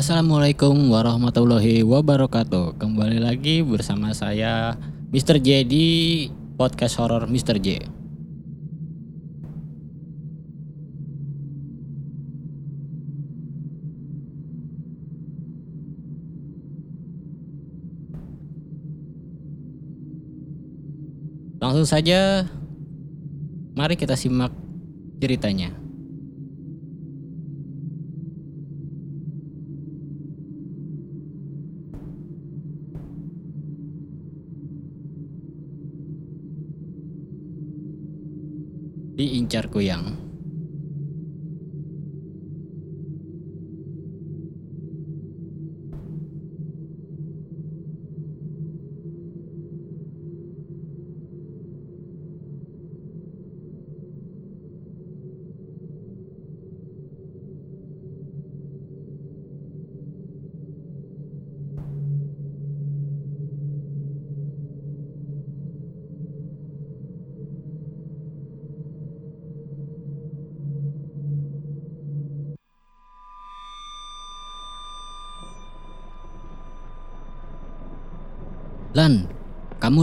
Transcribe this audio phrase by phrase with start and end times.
[0.00, 2.80] Assalamualaikum warahmatullahi wabarakatuh.
[2.80, 4.72] Kembali lagi bersama saya
[5.12, 5.36] Mr.
[5.36, 5.84] J di
[6.56, 7.60] podcast horor Mr.
[7.60, 7.84] J.
[21.60, 22.48] Langsung saja
[23.76, 24.56] mari kita simak
[25.20, 25.89] ceritanya.
[39.50, 40.29] Diincar kuyang.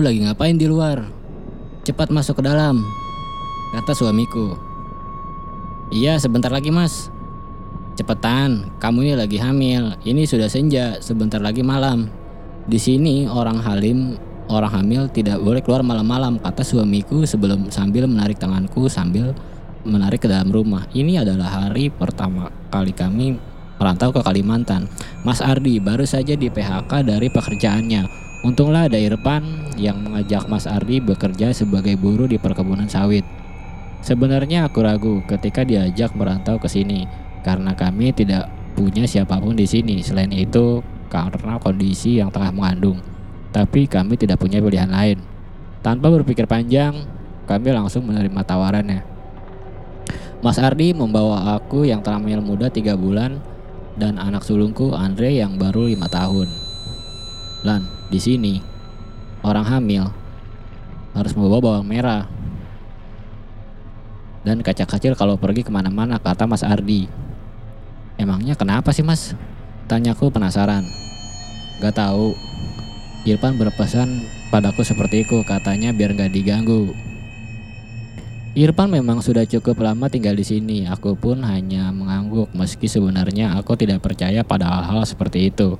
[0.07, 1.03] Lagi ngapain di luar?
[1.83, 2.79] Cepat masuk ke dalam,
[3.75, 4.55] kata suamiku.
[5.91, 7.11] Iya, sebentar lagi mas.
[7.99, 9.99] Cepetan, kamu ini lagi hamil.
[10.07, 12.07] Ini sudah senja, sebentar lagi malam.
[12.67, 14.15] Di sini orang halim,
[14.47, 19.35] orang hamil tidak boleh keluar malam-malam, kata suamiku sebelum sambil menarik tanganku sambil
[19.83, 20.87] menarik ke dalam rumah.
[20.95, 23.39] Ini adalah hari pertama kali kami
[23.77, 24.89] merantau ke Kalimantan.
[25.25, 28.05] Mas Ardi baru saja di PHK dari pekerjaannya.
[28.45, 33.25] Untunglah ada Irfan yang mengajak Mas Ardi bekerja sebagai buruh di perkebunan sawit.
[34.05, 37.09] Sebenarnya aku ragu ketika diajak merantau ke sini
[37.41, 40.05] karena kami tidak punya siapa pun di sini.
[40.05, 43.01] Selain itu, karena kondisi yang tengah mengandung.
[43.49, 45.17] Tapi kami tidak punya pilihan lain.
[45.81, 46.93] Tanpa berpikir panjang,
[47.49, 49.01] kami langsung menerima tawarannya.
[50.45, 53.41] Mas Ardi membawa aku yang terampil muda tiga bulan
[53.97, 56.47] dan anak sulungku Andre yang baru lima tahun.
[57.65, 58.61] Lan, di sini
[59.41, 60.05] orang hamil
[61.17, 62.29] harus membawa bawang merah
[64.47, 67.11] dan kaca kecil kalau pergi ke mana-mana kata Mas Ardi.
[68.15, 69.35] Emangnya kenapa sih Mas?
[69.91, 70.87] Tanyaku penasaran.
[71.83, 72.31] Gak tahu.
[73.27, 76.95] Irfan berpesan padaku seperti itu katanya biar gak diganggu.
[78.57, 80.89] Irfan memang sudah cukup lama tinggal di sini.
[80.89, 85.77] Aku pun hanya mengangguk meski sebenarnya aku tidak percaya pada hal-hal seperti itu.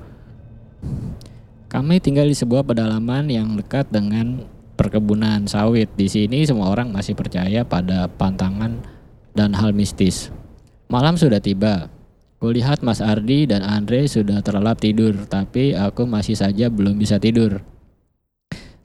[1.74, 4.46] Kami tinggal di sebuah pedalaman yang dekat dengan
[4.78, 5.90] perkebunan sawit.
[5.98, 8.78] Di sini semua orang masih percaya pada pantangan
[9.34, 10.30] dan hal mistis.
[10.86, 11.90] Malam sudah tiba.
[12.38, 17.58] Kulihat Mas Ardi dan Andre sudah terlelap tidur, tapi aku masih saja belum bisa tidur.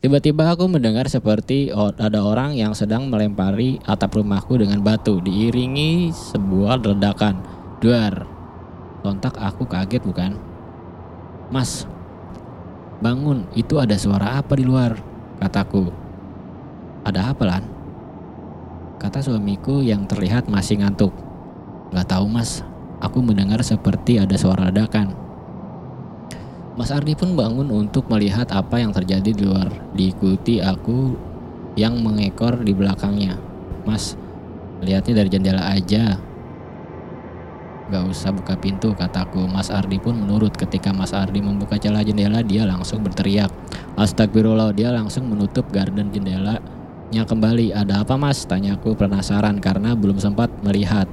[0.02, 6.82] Tiba-tiba aku mendengar seperti ada orang yang sedang melempari atap rumahku dengan batu diiringi sebuah
[6.82, 7.38] ledakan.
[7.78, 8.26] Duar.
[9.06, 10.34] Sontak aku kaget bukan?
[11.54, 11.86] Mas,
[12.98, 14.98] bangun, itu ada suara apa di luar?
[15.38, 15.94] Kataku.
[17.06, 17.64] Ada apa Lan?
[18.98, 21.14] Kata suamiku yang terlihat masih ngantuk.
[21.94, 22.66] Gak tahu mas,
[22.98, 25.14] aku mendengar seperti ada suara ledakan.
[26.72, 29.68] Mas Ardi pun bangun untuk melihat apa yang terjadi di luar.
[29.92, 31.12] Diikuti aku
[31.76, 33.36] yang mengekor di belakangnya.
[33.84, 34.16] Mas,
[34.80, 36.16] lihatnya dari jendela aja.
[37.92, 39.44] Gak usah buka pintu, kataku.
[39.44, 40.56] Mas Ardi pun menurut.
[40.56, 43.52] Ketika Mas Ardi membuka celah jendela, dia langsung berteriak.
[44.00, 47.76] Astagfirullah, dia langsung menutup garden jendelanya kembali.
[47.76, 48.48] Ada apa mas?
[48.48, 51.04] Tanyaku penasaran karena belum sempat melihat.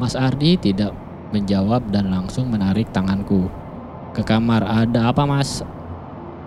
[0.00, 1.03] Mas Ardi tidak
[1.34, 3.50] menjawab dan langsung menarik tanganku
[4.14, 4.62] ke kamar.
[4.62, 5.66] Ada apa mas?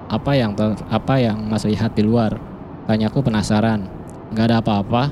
[0.08, 2.40] Apa yang ter, apa yang mas lihat di luar?
[2.88, 3.84] Tanyaku penasaran.
[4.32, 5.12] Gak ada apa-apa,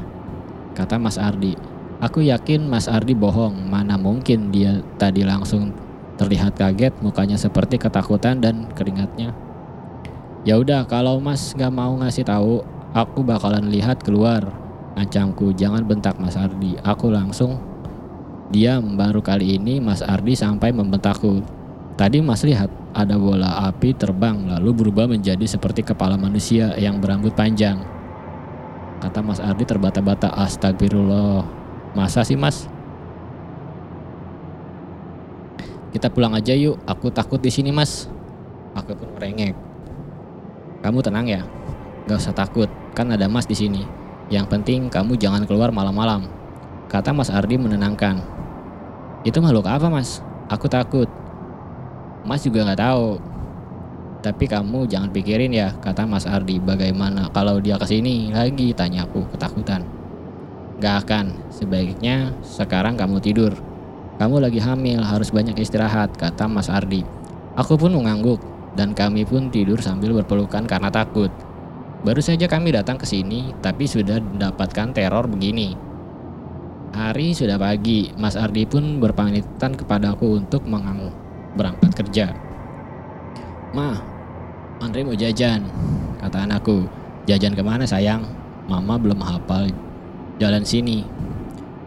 [0.72, 1.56] kata Mas Ardi.
[2.00, 3.68] Aku yakin Mas Ardi bohong.
[3.68, 5.76] Mana mungkin dia tadi langsung
[6.16, 9.36] terlihat kaget, mukanya seperti ketakutan dan keringatnya.
[10.48, 12.64] Ya udah, kalau Mas gak mau ngasih tahu,
[12.96, 14.48] aku bakalan lihat keluar.
[14.96, 16.80] Ancamku, jangan bentak Mas Ardi.
[16.80, 17.60] Aku langsung
[18.46, 21.42] Diam baru kali ini Mas Ardi sampai membentakku.
[21.98, 27.34] Tadi Mas lihat ada bola api terbang lalu berubah menjadi seperti kepala manusia yang berambut
[27.34, 27.82] panjang.
[29.02, 31.42] Kata Mas Ardi terbata-bata astagfirullah.
[31.98, 32.70] Masa sih Mas?
[35.90, 38.06] Kita pulang aja yuk, aku takut di sini Mas.
[38.76, 39.56] Aku pun merengek.
[40.84, 41.42] Kamu tenang ya,
[42.06, 43.88] gak usah takut, kan ada Mas di sini.
[44.30, 46.45] Yang penting kamu jangan keluar malam-malam.
[46.86, 48.22] Kata Mas Ardi menenangkan.
[49.26, 50.22] Itu makhluk apa mas?
[50.54, 51.10] Aku takut.
[52.22, 53.18] Mas juga nggak tahu.
[54.22, 56.58] Tapi kamu jangan pikirin ya, kata Mas Ardi.
[56.58, 58.74] Bagaimana kalau dia ke sini lagi?
[58.74, 59.86] Tanya aku ketakutan.
[60.82, 63.54] Gak akan, sebaiknya sekarang kamu tidur.
[64.18, 67.06] Kamu lagi hamil, harus banyak istirahat, kata Mas Ardi.
[67.54, 68.42] Aku pun mengangguk,
[68.74, 71.30] dan kami pun tidur sambil berpelukan karena takut.
[72.02, 75.78] Baru saja kami datang ke sini, tapi sudah mendapatkan teror begini.
[76.96, 81.12] Hari sudah pagi, Mas Ardi pun berpamitan kepadaku untuk mengang
[81.60, 82.32] berangkat kerja.
[83.76, 84.00] Ma,
[84.80, 85.68] Andre mau jajan,
[86.24, 86.88] kata anakku.
[87.28, 88.24] Jajan ke mana sayang?
[88.72, 89.76] Mama belum hafal
[90.40, 91.04] jalan sini.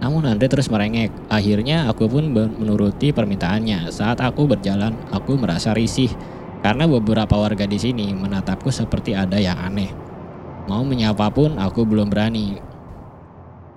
[0.05, 1.09] Namun Andre terus merengek.
[1.33, 3.89] Akhirnya aku pun menuruti permintaannya.
[3.89, 6.13] Saat aku berjalan, aku merasa risih
[6.61, 9.89] karena beberapa warga di sini menatapku seperti ada yang aneh.
[10.69, 12.61] Mau menyapa pun aku belum berani.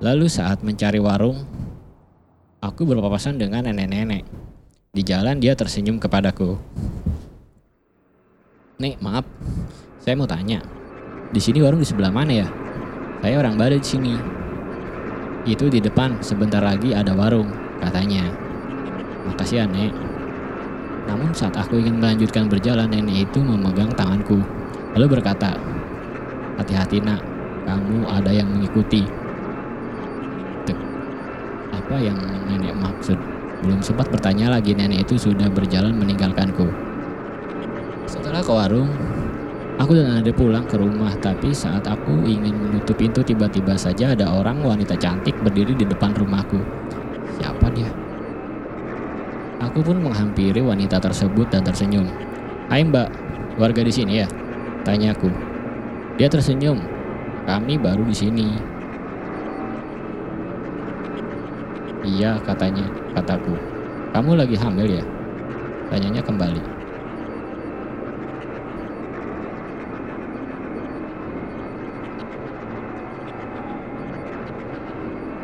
[0.02, 1.46] Lalu saat mencari warung,
[2.58, 4.26] aku berpapasan dengan nenek-nenek.
[4.90, 6.58] Di jalan dia tersenyum kepadaku.
[8.82, 9.30] Nek, maaf.
[10.02, 10.58] Saya mau tanya.
[11.30, 12.50] Di sini warung di sebelah mana ya?
[13.22, 14.18] Saya orang Bada di sini.
[15.46, 18.26] Itu di depan, sebentar lagi ada warung, katanya.
[19.30, 19.94] Makasih ya, Nek.
[21.14, 24.42] Namun saat aku ingin melanjutkan berjalan, nenek itu memegang tanganku.
[24.98, 25.54] Lalu berkata,
[26.58, 27.22] Hati-hati nak,
[27.70, 29.21] kamu ada yang mengikuti.
[31.82, 33.18] Apa yang nenek maksud?
[33.66, 36.70] Belum sempat bertanya lagi, nenek itu sudah berjalan meninggalkanku.
[38.06, 38.90] Setelah ke warung,
[39.82, 44.30] aku dan Ade pulang ke rumah, tapi saat aku ingin menutup pintu tiba-tiba saja ada
[44.30, 46.62] orang wanita cantik berdiri di depan rumahku.
[47.42, 47.90] Siapa dia?
[49.62, 52.06] Aku pun menghampiri wanita tersebut dan tersenyum.
[52.70, 53.10] Hai mbak,
[53.58, 54.28] warga di sini ya?
[54.86, 55.30] Tanyaku.
[56.18, 56.82] Dia tersenyum.
[57.46, 58.48] Kami baru di sini.
[62.02, 63.54] Iya katanya, kataku.
[64.10, 65.06] Kamu lagi hamil ya?
[65.86, 66.62] Tanyanya kembali.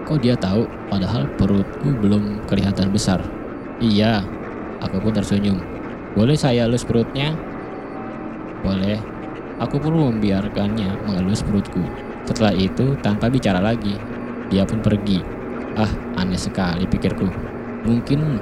[0.07, 3.21] Kok dia tahu padahal perutku belum kelihatan besar?
[3.77, 4.25] Iya,
[4.81, 5.61] aku pun tersenyum.
[6.17, 7.37] Boleh saya elus perutnya?
[8.65, 8.97] Boleh.
[9.61, 11.85] Aku pun membiarkannya mengelus perutku.
[12.25, 14.01] Setelah itu, tanpa bicara lagi,
[14.49, 15.36] dia pun pergi.
[15.77, 17.29] Ah, aneh sekali pikirku.
[17.85, 18.41] Mungkin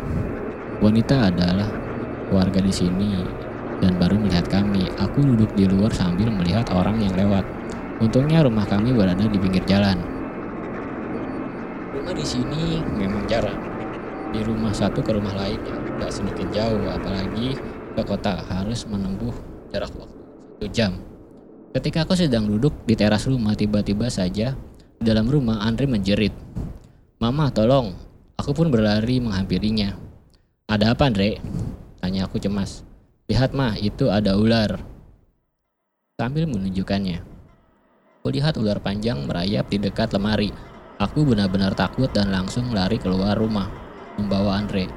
[0.80, 1.68] wanita adalah
[2.32, 3.20] warga di sini
[3.84, 4.88] dan baru melihat kami.
[4.96, 7.44] Aku duduk di luar sambil melihat orang yang lewat.
[8.00, 10.00] Untungnya rumah kami berada di pinggir jalan.
[11.92, 13.60] Rumah di sini memang jarang.
[14.32, 17.56] Di rumah satu ke rumah lain ya tidak sedikit jauh, apalagi
[17.96, 19.32] ke kota harus menempuh
[19.72, 20.16] jarak waktu
[20.56, 20.92] satu jam.
[21.76, 24.56] Ketika aku sedang duduk di teras rumah, tiba-tiba saja
[25.04, 26.32] dalam rumah Andre menjerit.
[27.16, 27.96] Mama, tolong.
[28.36, 29.96] Aku pun berlari menghampirinya.
[30.68, 31.40] Ada apa, Andre?
[32.04, 32.84] Tanya aku cemas.
[33.32, 34.84] Lihat, mah, itu ada ular.
[36.20, 37.24] Sambil menunjukkannya.
[38.20, 40.52] Kulihat ular panjang merayap di dekat lemari.
[41.00, 43.72] Aku benar-benar takut dan langsung lari keluar rumah,
[44.20, 44.92] membawa Andre.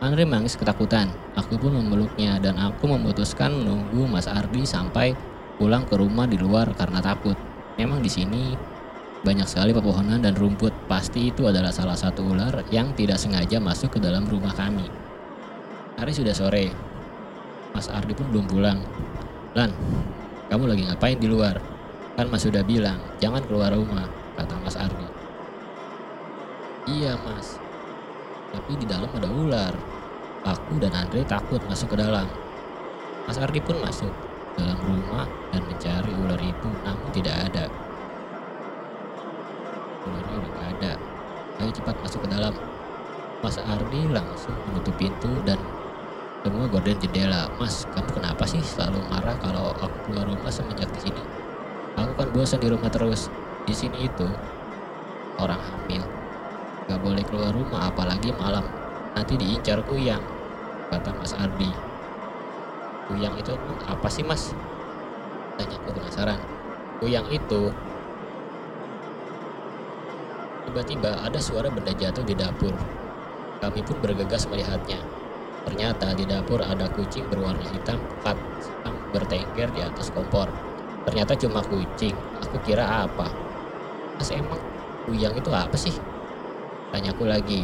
[0.00, 1.12] Andre menangis ketakutan.
[1.36, 5.12] Aku pun memeluknya dan aku memutuskan menunggu Mas Ardi sampai
[5.60, 7.36] pulang ke rumah di luar karena takut.
[7.76, 8.56] Memang di sini
[9.26, 10.70] banyak sekali pepohonan dan rumput.
[10.86, 14.86] Pasti itu adalah salah satu ular yang tidak sengaja masuk ke dalam rumah kami.
[15.98, 16.70] Hari sudah sore.
[17.74, 18.78] Mas Ardi pun belum pulang.
[19.58, 19.74] Lan,
[20.46, 21.58] kamu lagi ngapain di luar?
[22.14, 24.06] Kan Mas sudah bilang, jangan keluar rumah,
[24.38, 25.04] kata Mas Ardi.
[26.86, 27.58] Iya mas,
[28.54, 29.74] tapi di dalam ada ular.
[30.46, 32.30] Aku dan Andre takut masuk ke dalam.
[33.26, 34.14] Mas Ardi pun masuk
[34.54, 37.66] dalam rumah dan mencari ular itu, namun tidak ada.
[40.06, 40.92] Ularnya udah gak ada.
[41.66, 42.54] Ayo cepat masuk ke dalam.
[43.42, 45.58] Mas Ardi langsung menutup pintu dan
[46.46, 47.50] semua gorden jendela.
[47.58, 51.18] Mas, kamu kenapa sih selalu marah kalau aku keluar rumah semenjak di sini?
[51.98, 53.34] Aku kan bosan di rumah terus.
[53.66, 54.30] Di sini itu
[55.42, 56.06] orang hamil.
[56.86, 58.62] Gak boleh keluar rumah apalagi malam.
[59.18, 60.22] Nanti diincar kuyang,
[60.94, 61.74] kata Mas Ardi.
[63.10, 63.58] Kuyang itu
[63.90, 64.54] apa sih mas?
[65.58, 66.38] Tanya aku penasaran.
[67.02, 67.74] Kuyang itu
[70.66, 72.74] Tiba-tiba ada suara benda jatuh di dapur.
[73.62, 74.98] Kami pun bergegas melihatnya.
[75.66, 80.50] Ternyata di dapur ada kucing berwarna hitam pekat sedang bertengger di atas kompor.
[81.06, 82.14] Ternyata cuma kucing.
[82.42, 83.30] Aku kira apa?
[84.18, 84.58] Mas emang
[85.06, 85.94] kuyang itu apa sih?
[86.90, 87.62] Tanyaku lagi.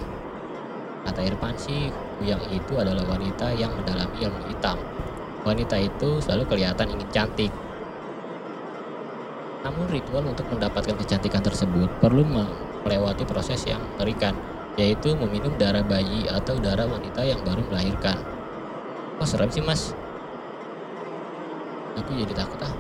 [1.03, 1.91] Kata Irfan sih,
[2.23, 4.79] kuyang itu adalah wanita yang mendalami ilmu hitam.
[5.43, 7.53] Wanita itu selalu kelihatan ingin cantik.
[9.67, 12.23] Namun ritual untuk mendapatkan kecantikan tersebut perlu
[12.85, 14.35] melewati proses yang mengerikan.
[14.73, 18.17] yaitu meminum darah bayi atau darah wanita yang baru melahirkan.
[19.21, 19.93] Kok serem sih mas?
[21.93, 22.73] Aku jadi takut ah.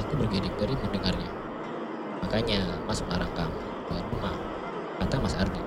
[0.00, 1.28] Aku bergeri-geri mendengarnya.
[2.24, 4.36] Makanya mas melarang kamu keluar rumah,
[4.96, 5.60] kata Mas Ardi.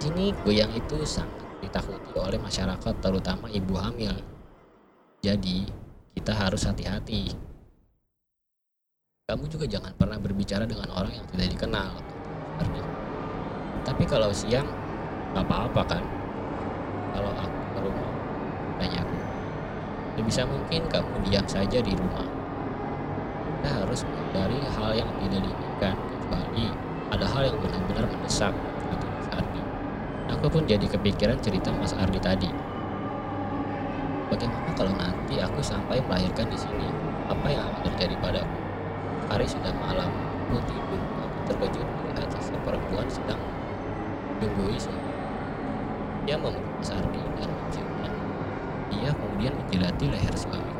[0.00, 4.12] Sini goyang itu sangat ditakuti oleh masyarakat terutama ibu hamil.
[5.24, 5.64] Jadi
[6.16, 7.32] kita harus hati-hati.
[9.24, 12.13] Kamu juga jangan pernah berbicara dengan orang yang tidak dikenal.
[12.60, 12.82] Ardi.
[13.84, 14.68] Tapi kalau siang,
[15.34, 16.04] gak apa-apa kan?
[17.14, 18.10] Kalau aku ke rumah,
[18.78, 19.16] tanya aku.
[20.14, 22.26] Sebisa mungkin kamu diam saja di rumah.
[23.44, 26.66] Kita harus menghindari hal yang tidak diinginkan, kecuali
[27.10, 28.54] ada hal yang benar-benar mendesak,
[28.90, 29.62] kata Mas Ardi.
[30.34, 32.50] Aku pun jadi kepikiran cerita Mas Ardi tadi.
[34.30, 36.88] Bagaimana kalau nanti aku sampai melahirkan di sini?
[37.30, 38.58] Apa yang akan terjadi padaku?
[39.30, 40.10] Hari sudah malam,
[40.48, 41.23] aku tidur.
[41.44, 43.40] Terkejut melihat sosok perempuan sedang
[44.40, 45.12] menunggui suami.
[46.24, 48.10] Dia memeluk Mas Ardi dan menciumnya.
[48.88, 50.72] Dia kemudian menjilati leher suami.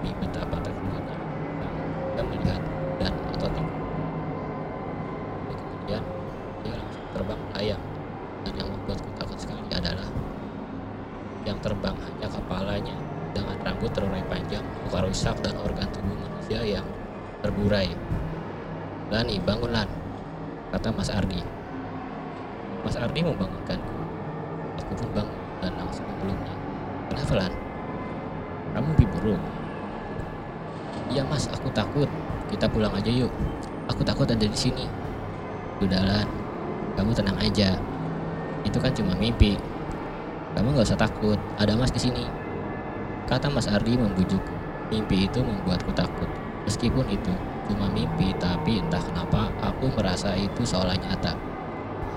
[0.00, 1.18] Di betapa terkejutnya.
[2.16, 2.62] Dia melihat
[2.96, 3.52] dan otot
[34.60, 34.84] sini.
[35.80, 36.28] Udah Lan,
[37.00, 37.80] kamu tenang aja.
[38.68, 39.56] Itu kan cuma mimpi.
[40.52, 42.28] Kamu gak usah takut, ada mas di sini.
[43.24, 44.54] Kata Mas Ardi membujukku.
[44.90, 46.26] Mimpi itu membuatku takut.
[46.66, 47.30] Meskipun itu
[47.70, 51.38] cuma mimpi, tapi entah kenapa aku merasa itu seolah nyata.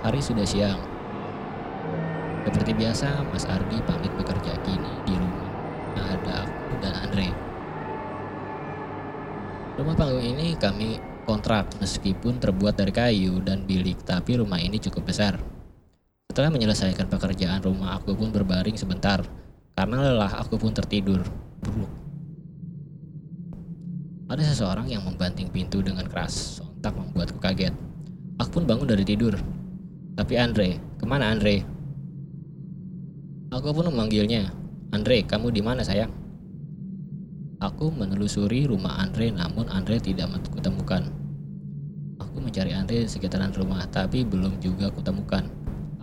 [0.02, 0.82] Hari sudah siang.
[2.44, 5.48] Seperti biasa, Mas Ardi pamit bekerja kini di rumah.
[5.96, 7.30] Ada aku dan Andre.
[9.78, 15.08] Rumah panggung ini kami kontrak meskipun terbuat dari kayu dan bilik, tapi rumah ini cukup
[15.10, 15.40] besar.
[16.32, 19.22] Setelah menyelesaikan pekerjaan rumah, aku pun berbaring sebentar.
[19.74, 21.22] Karena lelah, aku pun tertidur.
[21.62, 21.92] Buruk.
[24.32, 26.58] Ada seseorang yang membanting pintu dengan keras.
[26.58, 27.76] Sontak membuatku kaget.
[28.42, 29.38] Aku pun bangun dari tidur.
[30.18, 31.62] Tapi Andre, ke mana Andre?
[33.54, 34.50] Aku pun memanggilnya.
[34.90, 36.23] Andre, kamu di mana sayang?
[37.64, 41.08] Aku menelusuri rumah Andre, namun Andre tidak kutemukan.
[42.20, 45.48] Aku mencari Andre di sekitaran rumah, tapi belum juga kutemukan.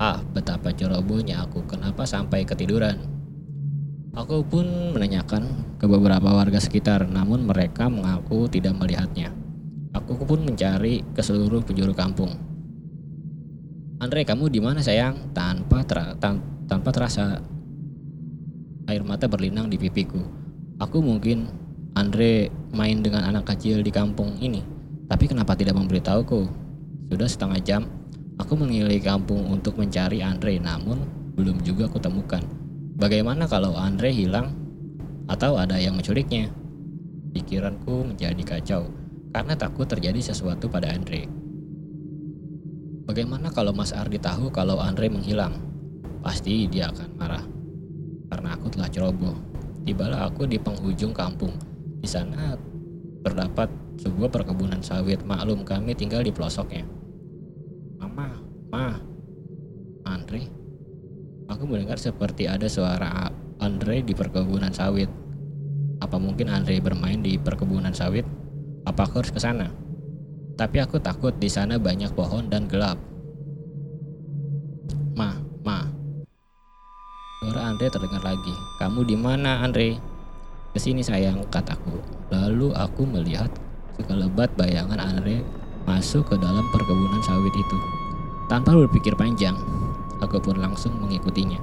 [0.01, 2.97] Ah, betapa cerobohnya aku, kenapa sampai ketiduran?
[4.17, 9.29] Aku pun menanyakan ke beberapa warga sekitar, namun mereka mengaku tidak melihatnya.
[9.93, 12.41] Aku pun mencari ke seluruh penjuru kampung.
[14.01, 15.37] Andre, kamu di mana sayang?
[15.37, 17.37] Tanpa ter tan tanpa terasa
[18.89, 20.40] air mata berlinang di pipiku.
[20.81, 21.45] Aku mungkin
[21.93, 24.65] Andre main dengan anak kecil di kampung ini,
[25.13, 26.49] tapi kenapa tidak memberitahuku?
[27.13, 27.83] Sudah setengah jam,
[28.41, 31.05] aku mengelilingi kampung untuk mencari Andre, namun
[31.37, 32.41] belum juga kutemukan.
[32.97, 34.57] Bagaimana kalau Andre hilang
[35.29, 36.49] atau ada yang menculiknya?
[37.37, 38.89] Pikiranku menjadi kacau
[39.37, 41.29] karena takut terjadi sesuatu pada Andre.
[43.05, 45.59] Bagaimana kalau Mas Ardi tahu kalau Andre menghilang?
[46.25, 47.45] Pasti dia akan marah.
[48.31, 49.50] Karena aku telah ceroboh.
[49.85, 51.57] Tibalah aku di penghujung kampung.
[52.01, 52.57] Di sana
[53.25, 53.69] terdapat
[54.01, 55.21] sebuah perkebunan sawit.
[55.25, 56.85] Maklum kami tinggal di pelosoknya.
[58.01, 58.41] Mama,
[58.73, 58.97] Ma,
[60.09, 60.49] Andre.
[61.51, 63.29] Aku mendengar seperti ada suara
[63.61, 65.11] Andre di perkebunan sawit.
[66.01, 68.25] Apa mungkin Andre bermain di perkebunan sawit?
[68.89, 69.69] Apa aku harus ke sana?
[70.57, 72.97] Tapi aku takut di sana banyak pohon dan gelap.
[77.41, 78.53] Suara Andre terdengar lagi.
[78.77, 79.97] Kamu di mana, Andre?
[80.77, 81.97] Ke sini sayang, kataku.
[82.29, 83.49] Lalu aku melihat
[83.97, 85.41] sekelebat bayangan Andre
[85.89, 87.79] masuk ke dalam perkebunan sawit itu.
[88.53, 89.57] Tanpa berpikir panjang,
[90.21, 91.57] aku pun langsung mengikutinya.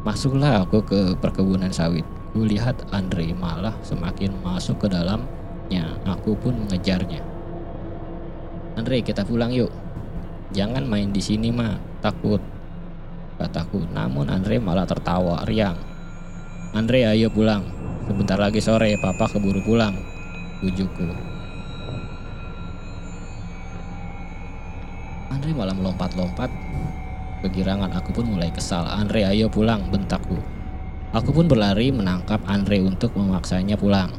[0.00, 2.08] Masuklah aku ke perkebunan sawit.
[2.32, 5.92] Kulihat Andre malah semakin masuk ke dalamnya.
[6.08, 7.20] Aku pun mengejarnya.
[8.80, 9.68] Andre, kita pulang yuk.
[10.56, 11.76] Jangan main di sini, mah.
[12.00, 12.40] Takut.
[13.42, 13.82] Kataku.
[13.90, 15.74] Namun Andre malah tertawa riang.
[16.72, 17.66] Andre, ayo pulang.
[18.06, 19.98] Sebentar lagi sore, papa keburu pulang.
[20.62, 21.10] Bujukku.
[25.34, 26.50] Andre malah melompat-lompat.
[27.42, 28.86] Kegirangan aku pun mulai kesal.
[28.86, 30.38] Andre, ayo pulang, bentakku.
[31.10, 34.14] Aku pun berlari menangkap Andre untuk memaksanya pulang.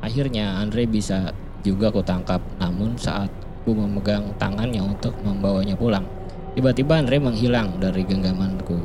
[0.00, 1.34] Akhirnya Andre bisa
[1.66, 2.40] juga aku tangkap.
[2.56, 3.28] Namun saat
[3.66, 6.08] ku memegang tangannya untuk membawanya pulang,
[6.50, 8.82] Tiba-tiba Andre menghilang dari genggamanku.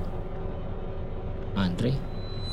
[1.58, 1.98] Andre?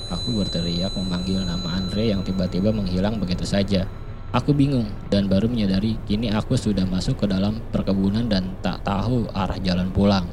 [0.08, 3.84] Aku berteriak memanggil nama Andre yang tiba-tiba menghilang begitu saja.
[4.32, 9.28] Aku bingung dan baru menyadari kini aku sudah masuk ke dalam perkebunan dan tak tahu
[9.36, 10.24] arah jalan pulang.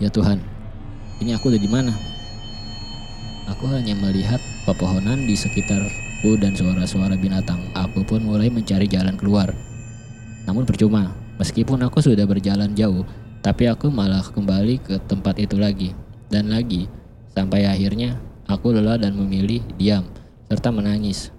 [0.00, 0.40] Ya Tuhan,
[1.20, 1.92] ini aku udah di mana?
[3.52, 7.60] Aku hanya melihat pepohonan di sekitarku dan suara-suara binatang.
[7.76, 9.52] Aku pun mulai mencari jalan keluar.
[10.48, 13.06] Namun percuma, meskipun aku sudah berjalan jauh,
[13.44, 15.92] tapi aku malah kembali ke tempat itu lagi
[16.32, 16.88] dan lagi
[17.34, 18.16] sampai akhirnya
[18.48, 20.08] aku lelah dan memilih diam
[20.48, 21.34] serta menangis.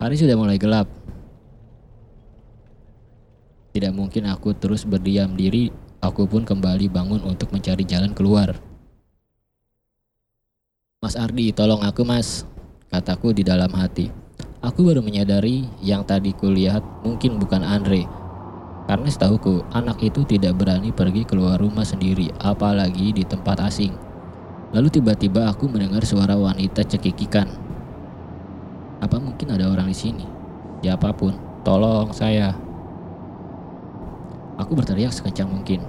[0.00, 0.88] Hari sudah mulai gelap.
[3.70, 5.70] Tidak mungkin aku terus berdiam diri,
[6.02, 8.58] aku pun kembali bangun untuk mencari jalan keluar.
[11.00, 12.44] Mas Ardi, tolong aku mas,
[12.90, 14.10] kataku di dalam hati.
[14.60, 18.19] Aku baru menyadari yang tadi kulihat mungkin bukan Andre.
[18.88, 23.92] Karena setahuku, anak itu tidak berani pergi keluar rumah sendiri, apalagi di tempat asing.
[24.70, 27.50] Lalu tiba-tiba aku mendengar suara wanita cekikikan.
[29.02, 30.26] Apa mungkin ada orang di sini?
[30.80, 31.34] Siapa pun,
[31.66, 32.54] tolong saya.
[34.60, 35.82] Aku berteriak sekencang mungkin.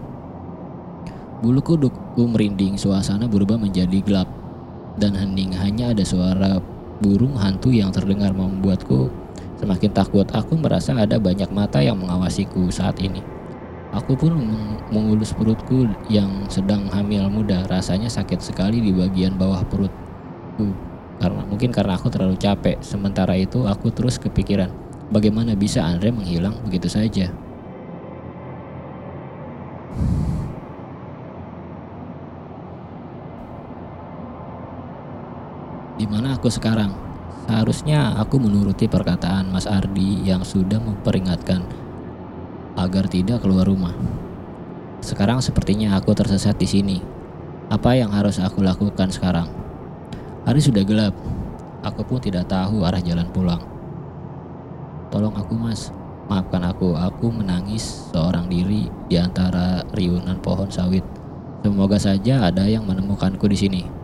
[1.42, 4.30] Bulu kudukku merinding, suasana berubah menjadi gelap.
[4.98, 6.62] Dan hening hanya ada suara
[7.02, 9.10] burung hantu yang terdengar membuatku
[9.62, 10.26] semakin takut.
[10.34, 13.22] Aku merasa ada banyak mata yang mengawasiku saat ini.
[13.94, 14.34] Aku pun
[14.90, 17.70] mengulus perutku yang sedang hamil muda.
[17.70, 20.74] Rasanya sakit sekali di bagian bawah perutku.
[21.22, 22.82] Karena mungkin karena aku terlalu capek.
[22.82, 24.74] Sementara itu aku terus kepikiran,
[25.14, 27.30] bagaimana bisa Andre menghilang begitu saja?
[36.00, 37.11] Di mana aku sekarang?
[37.50, 41.66] Seharusnya aku menuruti perkataan Mas Ardi yang sudah memperingatkan
[42.78, 43.94] agar tidak keluar rumah.
[45.02, 46.98] Sekarang sepertinya aku tersesat di sini.
[47.72, 49.50] Apa yang harus aku lakukan sekarang?
[50.46, 51.16] Hari sudah gelap.
[51.82, 53.62] Aku pun tidak tahu arah jalan pulang.
[55.10, 55.90] Tolong aku, Mas.
[56.30, 56.94] Maafkan aku.
[56.94, 61.04] Aku menangis seorang diri di antara riunan pohon sawit.
[61.66, 64.01] Semoga saja ada yang menemukanku di sini.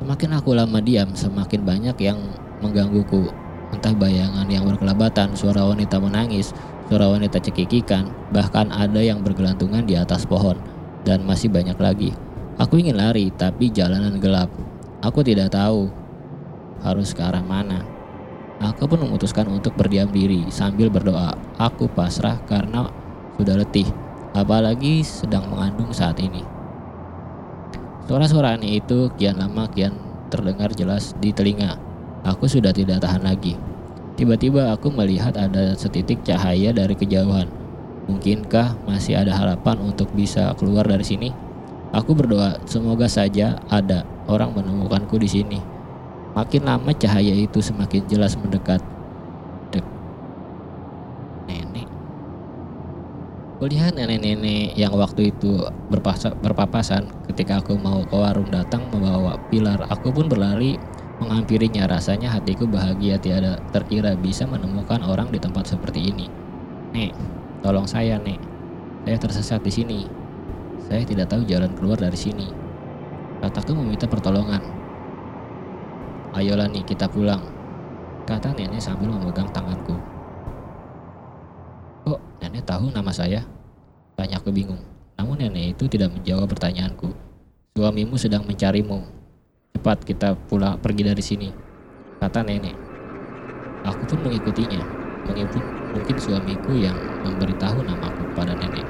[0.00, 2.16] Semakin aku lama diam, semakin banyak yang
[2.64, 3.28] menggangguku.
[3.68, 6.56] Entah bayangan yang berkelabatan, suara wanita menangis,
[6.88, 10.56] suara wanita cekikikan, bahkan ada yang bergelantungan di atas pohon,
[11.04, 12.16] dan masih banyak lagi.
[12.56, 14.48] Aku ingin lari, tapi jalanan gelap.
[15.04, 15.92] Aku tidak tahu
[16.80, 17.84] harus ke arah mana.
[18.56, 21.36] Aku pun memutuskan untuk berdiam diri sambil berdoa.
[21.60, 22.88] Aku pasrah karena
[23.36, 23.88] sudah letih,
[24.32, 26.59] apalagi sedang mengandung saat ini.
[28.10, 29.94] Suara-suara aneh itu kian lama kian
[30.34, 31.78] terdengar jelas di telinga.
[32.26, 33.54] Aku sudah tidak tahan lagi.
[34.18, 37.46] Tiba-tiba aku melihat ada setitik cahaya dari kejauhan.
[38.10, 41.30] Mungkinkah masih ada harapan untuk bisa keluar dari sini?
[41.94, 45.62] Aku berdoa, semoga saja ada orang menemukanku di sini.
[46.34, 48.82] Makin lama cahaya itu semakin jelas mendekat.
[49.70, 49.86] Dek.
[51.46, 51.86] Nenek.
[53.60, 55.60] Kulihat nenek-nenek yang waktu itu
[56.40, 59.84] berpapasan ketika aku mau ke warung datang membawa pilar.
[59.92, 60.80] Aku pun berlari
[61.20, 61.84] menghampirinya.
[61.84, 66.32] Rasanya hatiku bahagia tiada terkira bisa menemukan orang di tempat seperti ini.
[66.96, 67.12] Nek,
[67.60, 68.40] tolong saya, Nek.
[69.04, 70.00] Saya tersesat di sini.
[70.88, 72.48] Saya tidak tahu jalan keluar dari sini.
[73.44, 74.64] Kataku meminta pertolongan.
[76.32, 77.44] Ayolah nih kita pulang.
[78.24, 80.19] Kata nenek sambil memegang tanganku.
[82.40, 83.44] Nenek tahu nama saya?
[84.16, 84.80] Tanya aku bingung.
[85.20, 87.12] Namun nenek itu tidak menjawab pertanyaanku.
[87.76, 89.04] Suamimu sedang mencarimu.
[89.76, 91.48] Cepat kita pulang pergi dari sini,
[92.18, 92.76] kata nenek.
[93.84, 94.80] Aku pun mengikutinya.
[95.28, 98.88] Mengikut mungkin suamiku yang memberitahu namaku pada nenek.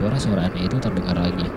[0.00, 1.48] Suara-suara aneh itu terdengar lagi.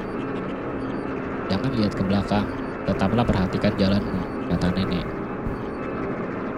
[1.47, 2.47] Jangan lihat ke belakang,
[2.83, 4.19] tetaplah perhatikan jalanmu,
[4.51, 5.20] kata nenek.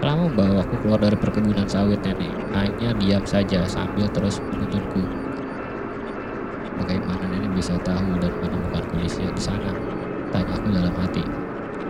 [0.03, 4.99] Telah membawa aku keluar dari perkebunan sawit nenek, hanya diam saja sambil terus menuntunku.
[6.75, 9.71] Bagaimana nenek bisa tahu dan menemukan kondisi di sana?
[10.27, 11.23] Tanyaku dalam hati.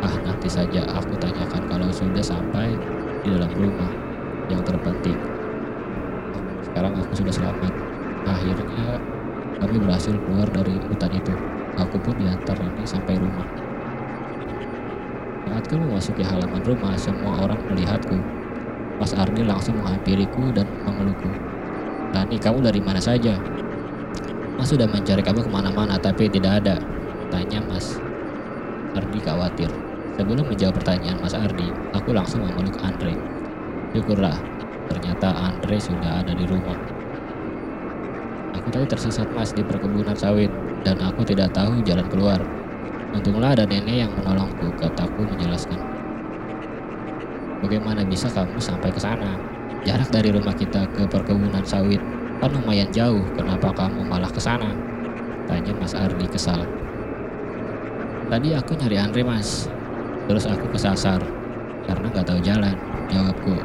[0.06, 2.78] Ah nanti saja aku tanyakan kalau sudah sampai
[3.26, 3.89] di dalam rumah
[4.45, 5.17] yang terpenting.
[6.69, 7.73] Sekarang aku sudah selamat.
[8.30, 9.02] Akhirnya
[9.58, 11.34] kami berhasil keluar dari hutan itu.
[11.82, 13.62] Aku pun diantar ini sampai rumah.
[15.54, 18.18] Saat kami memasuki halaman rumah, semua orang melihatku.
[18.98, 21.30] Mas Arni langsung menghampiriku dan memelukku.
[22.10, 23.38] Rani, kamu dari mana saja?
[24.58, 26.82] Mas sudah mencari kamu ke mana-mana, tapi tidak ada.
[27.30, 28.02] Tanya Mas
[28.98, 29.70] Ardi khawatir.
[30.18, 33.13] Sebelum menjawab pertanyaan Mas Ardi, aku langsung memeluk Andre.
[33.94, 34.42] Syukurlah,
[34.89, 36.82] ternyata Andre sudah ada di rumah.
[38.58, 40.50] Aku tersesat mas di perkebunan sawit
[40.82, 42.42] dan aku tidak tahu jalan keluar.
[43.13, 45.23] Untunglah ada nenek yang menolongku, kataku.
[47.74, 49.34] Bagaimana bisa kamu sampai ke sana?
[49.82, 51.98] Jarak dari rumah kita ke perkebunan sawit
[52.38, 53.26] kan lumayan jauh.
[53.34, 54.78] Kenapa kamu malah ke sana?
[55.50, 56.70] Tanya Mas Ardi kesal.
[58.30, 59.74] Tadi aku nyari Andre mas,
[60.30, 61.26] terus aku kesasar
[61.90, 62.78] karena nggak tahu jalan.
[63.10, 63.58] Jawabku.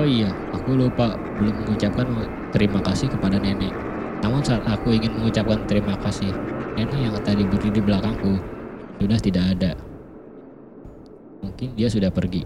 [0.00, 2.08] Oh iya, aku lupa belum mengucapkan
[2.56, 3.76] terima kasih kepada nenek.
[4.24, 6.32] Namun saat aku ingin mengucapkan terima kasih,
[6.72, 8.40] nenek yang tadi berdiri di belakangku
[8.96, 9.87] sudah tidak ada.
[11.44, 12.42] Mungkin dia sudah pergi.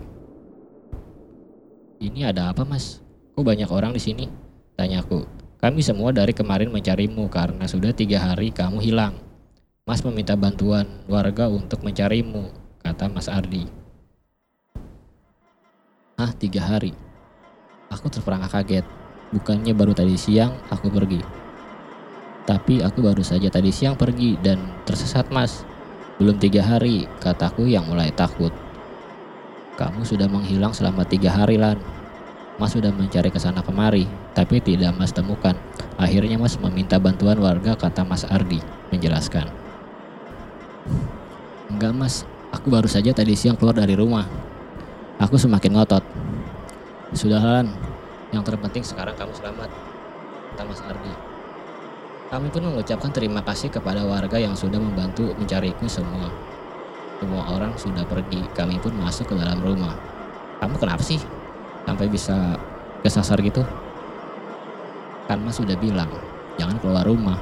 [2.03, 2.99] Ini ada apa mas?
[3.33, 4.27] Kok banyak orang di sini?
[4.75, 5.25] Tanyaku.
[5.63, 9.15] Kami semua dari kemarin mencarimu karena sudah tiga hari kamu hilang.
[9.87, 12.51] Mas meminta bantuan warga untuk mencarimu,
[12.83, 13.67] kata Mas Ardi.
[16.19, 16.95] Ah, tiga hari.
[17.91, 18.87] Aku terperangkap kaget.
[19.33, 21.23] Bukannya baru tadi siang aku pergi.
[22.43, 25.63] Tapi aku baru saja tadi siang pergi dan tersesat mas.
[26.19, 28.51] Belum tiga hari, kataku yang mulai takut.
[29.83, 31.75] Kamu sudah menghilang selama tiga hari lan.
[32.55, 35.59] Mas sudah mencari ke sana kemari, tapi tidak mas temukan.
[35.99, 38.63] Akhirnya mas meminta bantuan warga kata Mas Ardi,
[38.95, 39.51] menjelaskan.
[41.67, 42.23] Enggak mas,
[42.55, 44.23] aku baru saja tadi siang keluar dari rumah.
[45.19, 46.07] Aku semakin ngotot.
[47.19, 47.67] Sudah Lan,
[48.31, 49.67] yang terpenting sekarang kamu selamat,
[50.55, 51.15] kata Mas Ardi.
[52.31, 56.31] Kami pun mengucapkan terima kasih kepada warga yang sudah membantu mencariku semua.
[57.23, 59.95] Semua orang sudah pergi, kami pun masuk ke dalam rumah.
[60.59, 61.23] Kamu kenapa sih?
[61.87, 62.59] Sampai bisa
[62.99, 63.63] kesasar gitu?
[65.31, 66.11] Kan Mas sudah bilang,
[66.59, 67.39] jangan keluar rumah.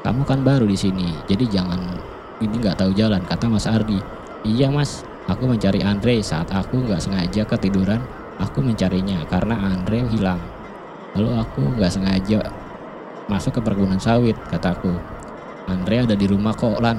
[0.00, 2.00] Kamu kan baru di sini, jadi jangan
[2.40, 4.00] ini nggak tahu jalan, kata Mas Ardi.
[4.40, 8.00] Iya Mas, aku mencari Andre saat aku nggak sengaja ketiduran.
[8.40, 10.40] Aku mencarinya karena Andre hilang.
[11.12, 12.40] Lalu aku nggak sengaja
[13.28, 14.96] masuk ke perkebunan sawit, kataku.
[15.68, 16.96] Andre ada di rumah kok, Lan.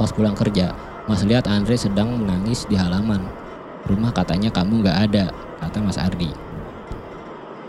[0.00, 0.72] Pas pulang kerja,
[1.10, 3.26] Mas lihat Andre sedang menangis di halaman.
[3.90, 6.30] Rumah katanya kamu nggak ada, kata Mas Ardi.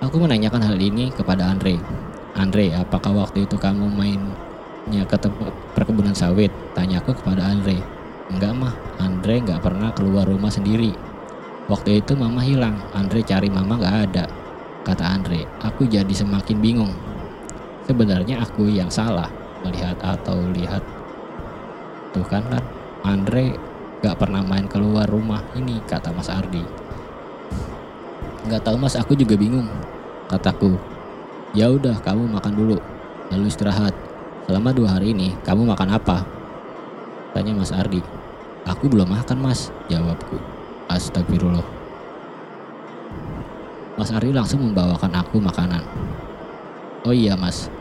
[0.06, 1.82] Aku menanyakan hal ini kepada Andre.
[2.38, 5.18] Andre, apakah waktu itu kamu mainnya ke
[5.74, 6.54] perkebunan sawit?
[6.78, 7.82] Tanyaku kepada Andre.
[8.30, 10.94] Enggak mah, Andre nggak pernah keluar rumah sendiri.
[11.72, 14.26] Waktu itu mama hilang, Andre cari mama nggak ada.
[14.84, 16.94] Kata Andre, aku jadi semakin bingung.
[17.90, 19.32] Sebenarnya aku yang salah
[19.64, 20.84] melihat atau lihat.
[22.12, 22.62] Tuh kan kan,
[23.04, 23.60] Andre
[24.00, 26.64] gak pernah main keluar rumah ini, kata Mas Ardi.
[28.48, 29.68] Gak tahu mas, aku juga bingung,
[30.28, 30.76] kataku.
[31.56, 32.78] Ya udah, kamu makan dulu,
[33.32, 33.96] lalu istirahat.
[34.44, 36.28] Selama dua hari ini, kamu makan apa?
[37.32, 38.04] Tanya Mas Ardi.
[38.68, 40.36] Aku belum makan mas, jawabku.
[40.92, 41.64] Astagfirullah.
[43.96, 45.84] Mas Ardi langsung membawakan aku makanan.
[47.08, 47.72] Oh iya mas,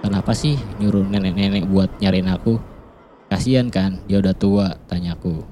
[0.00, 2.75] kenapa sih nyuruh nenek-nenek buat nyariin aku?
[3.26, 5.42] Kasian kan, dia udah tua, tanyaku.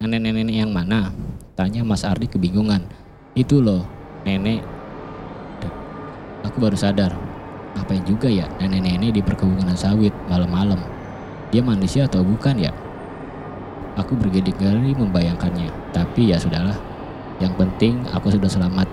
[0.00, 1.10] Nenek-nenek yang mana?
[1.58, 2.86] Tanya Mas Ardi kebingungan.
[3.34, 3.84] Itu loh,
[4.22, 4.62] nenek.
[6.46, 7.12] Aku baru sadar.
[7.74, 10.78] Ngapain juga ya nenek-nenek di perkebunan sawit malam-malam?
[11.50, 12.72] Dia manusia atau bukan ya?
[13.98, 15.68] Aku bergedi-gedi membayangkannya.
[15.90, 16.78] Tapi ya sudahlah.
[17.42, 18.86] Yang penting aku sudah selamat.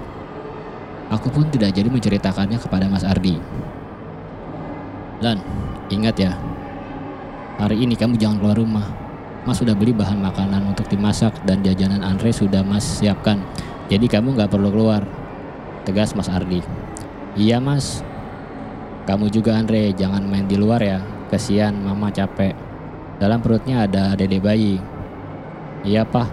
[1.13, 3.39] Aku pun tidak jadi menceritakannya kepada Mas Ardi.
[5.23, 5.39] Lan,
[5.89, 6.33] ingat ya.
[7.57, 8.87] Hari ini kamu jangan keluar rumah.
[9.47, 13.39] Mas sudah beli bahan makanan untuk dimasak dan jajanan Andre sudah Mas siapkan.
[13.87, 15.07] Jadi kamu nggak perlu keluar.
[15.87, 16.59] Tegas Mas Ardi.
[17.39, 18.03] Iya Mas.
[19.07, 20.99] Kamu juga Andre jangan main di luar ya.
[21.31, 22.51] Kesian mama capek.
[23.17, 24.83] Dalam perutnya ada dede bayi.
[25.87, 26.27] Iya pak.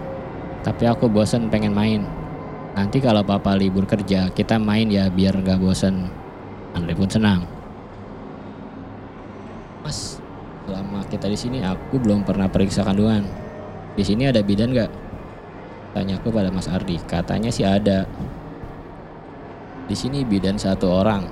[0.67, 2.03] Tapi aku bosen pengen main.
[2.75, 6.11] Nanti kalau papa libur kerja kita main ya biar nggak bosen.
[6.75, 7.54] Andre pun senang.
[9.85, 10.17] Mas,
[10.65, 13.21] Selama kita di sini aku belum pernah periksa kandungan.
[13.93, 14.89] Di sini ada bidan nggak?
[15.93, 16.97] Tanyaku pada Mas Ardi.
[17.05, 18.09] Katanya sih ada.
[19.85, 21.29] Di sini bidan satu orang,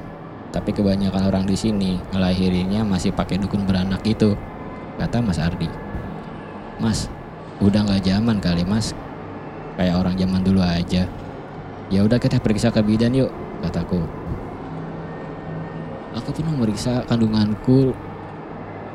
[0.53, 4.37] tapi kebanyakan orang di sini ngelahirinnya masih pakai dukun beranak itu,
[5.01, 5.65] kata Mas Ardi.
[6.77, 7.09] Mas,
[7.57, 8.93] udah nggak zaman kali Mas.
[9.81, 11.09] Kayak orang zaman dulu aja.
[11.89, 13.33] Ya udah kita periksa ke bidan yuk,
[13.65, 14.05] kataku.
[16.13, 17.97] Aku pun memeriksa kandunganku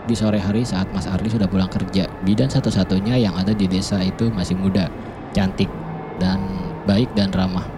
[0.08, 4.00] di sore hari saat Mas Ardi sudah pulang kerja, bidan satu-satunya yang ada di desa
[4.00, 4.88] itu masih muda,
[5.36, 5.68] cantik,
[6.16, 6.40] dan
[6.88, 7.68] baik dan ramah.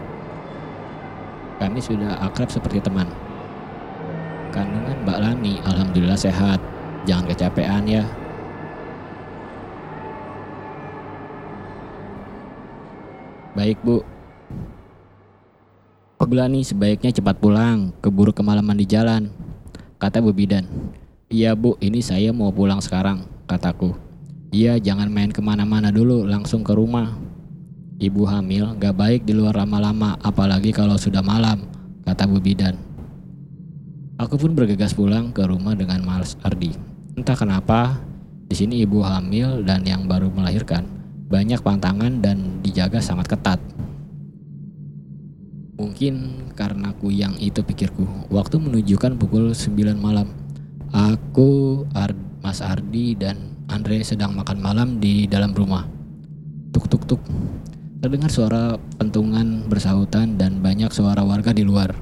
[1.59, 3.11] Kami sudah akrab seperti teman.
[4.55, 6.62] Kandungan Mbak Lani, alhamdulillah sehat.
[7.05, 8.07] Jangan kecapean ya.
[13.59, 14.07] Baik bu.
[16.31, 19.35] Bulani sebaiknya cepat pulang, keburu kemalaman di jalan.
[19.99, 20.62] Kata Bu Bidan.
[21.31, 23.95] Iya bu, ini saya mau pulang sekarang, kataku.
[24.51, 27.14] Iya, jangan main ke mana-mana dulu, langsung ke rumah.
[28.03, 31.71] Ibu hamil gak baik di luar lama-lama, apalagi kalau sudah malam,
[32.03, 32.75] kata Bu Bidan.
[34.19, 36.75] Aku pun bergegas pulang ke rumah dengan Mas Ardi.
[37.14, 38.03] Entah kenapa,
[38.51, 40.83] di sini ibu hamil dan yang baru melahirkan
[41.31, 43.62] banyak pantangan dan dijaga sangat ketat.
[45.79, 50.39] Mungkin karena kuyang itu pikirku, waktu menunjukkan pukul 9 malam.
[50.90, 52.11] Aku, Ar
[52.42, 55.87] Mas Ardi, dan Andre sedang makan malam di dalam rumah.
[56.74, 57.22] Tuk tuk tuk.
[58.03, 61.94] Terdengar suara pentungan bersahutan dan banyak suara warga di luar.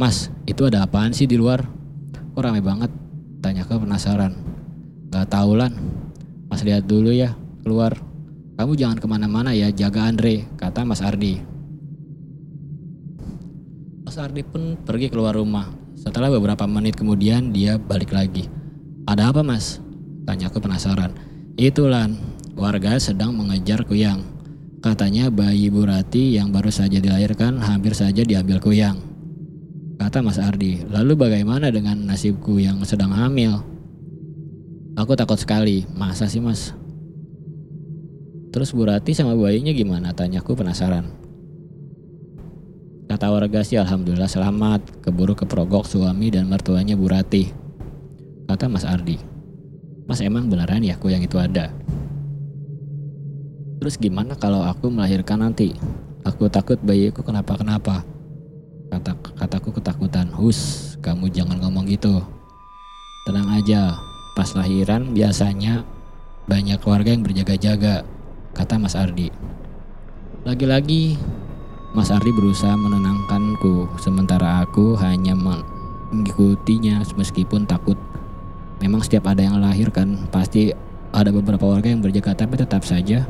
[0.00, 1.68] Mas, itu ada apaan sih di luar?
[2.32, 2.88] Kok rame banget?
[3.44, 4.32] Tanya ke penasaran.
[5.12, 5.76] Gak tau lan.
[6.48, 8.00] Mas lihat dulu ya, keluar.
[8.56, 11.36] Kamu jangan ke mana-mana ya, jaga Andre, kata Mas Ardi.
[14.08, 15.81] Mas Ardi pun pergi keluar rumah.
[16.02, 18.50] Setelah beberapa menit kemudian dia balik lagi.
[19.06, 19.78] Ada apa mas?
[20.26, 21.14] Tanya aku penasaran.
[21.54, 22.10] Itulah
[22.58, 24.26] warga sedang mengejar kuyang.
[24.82, 28.98] Katanya bayi Bu Rati yang baru saja dilahirkan hampir saja diambil kuyang.
[29.94, 33.62] Kata Mas Ardi, lalu bagaimana dengan nasibku yang sedang hamil?
[34.98, 36.74] Aku takut sekali, masa sih mas?
[38.50, 40.10] Terus Bu Rati sama bayinya gimana?
[40.10, 41.21] Tanyaku penasaran.
[43.10, 47.50] Kata warga sih Alhamdulillah selamat, keburu keprogok suami dan mertuanya Bu Rati.
[48.46, 49.18] Kata Mas Ardi.
[50.06, 51.74] Mas emang beneran ya aku yang itu ada?
[53.82, 55.74] Terus gimana kalau aku melahirkan nanti?
[56.22, 58.06] Aku takut bayiku kenapa-kenapa.
[58.94, 60.30] Kata kataku ketakutan.
[60.30, 62.22] Hus, kamu jangan ngomong gitu.
[63.26, 63.98] Tenang aja.
[64.38, 65.82] Pas lahiran biasanya
[66.46, 68.06] banyak keluarga yang berjaga-jaga,
[68.54, 69.28] kata Mas Ardi.
[70.42, 71.18] Lagi-lagi
[71.92, 78.00] Mas Ardi berusaha menenangkanku, sementara aku hanya mengikutinya meskipun takut.
[78.80, 80.72] Memang setiap ada yang lahir kan, pasti
[81.12, 83.28] ada beberapa warga yang berjaga, tapi tetap saja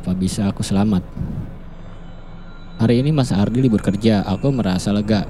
[0.00, 1.06] Apa bisa aku selamat?
[2.80, 5.28] Hari ini Mas Ardi libur kerja, aku merasa lega.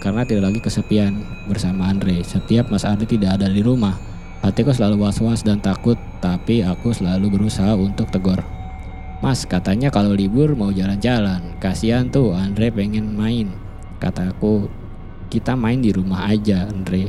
[0.00, 2.24] Karena tidak lagi kesepian bersama Andre.
[2.24, 4.13] Setiap Mas Ardi tidak ada di rumah,
[4.44, 8.44] hatiku selalu was-was dan takut, tapi aku selalu berusaha untuk tegur.
[9.24, 11.56] Mas, katanya kalau libur mau jalan-jalan.
[11.56, 13.48] Kasihan tuh Andre pengen main.
[13.96, 14.68] Kataku,
[15.32, 17.08] kita main di rumah aja, Andre.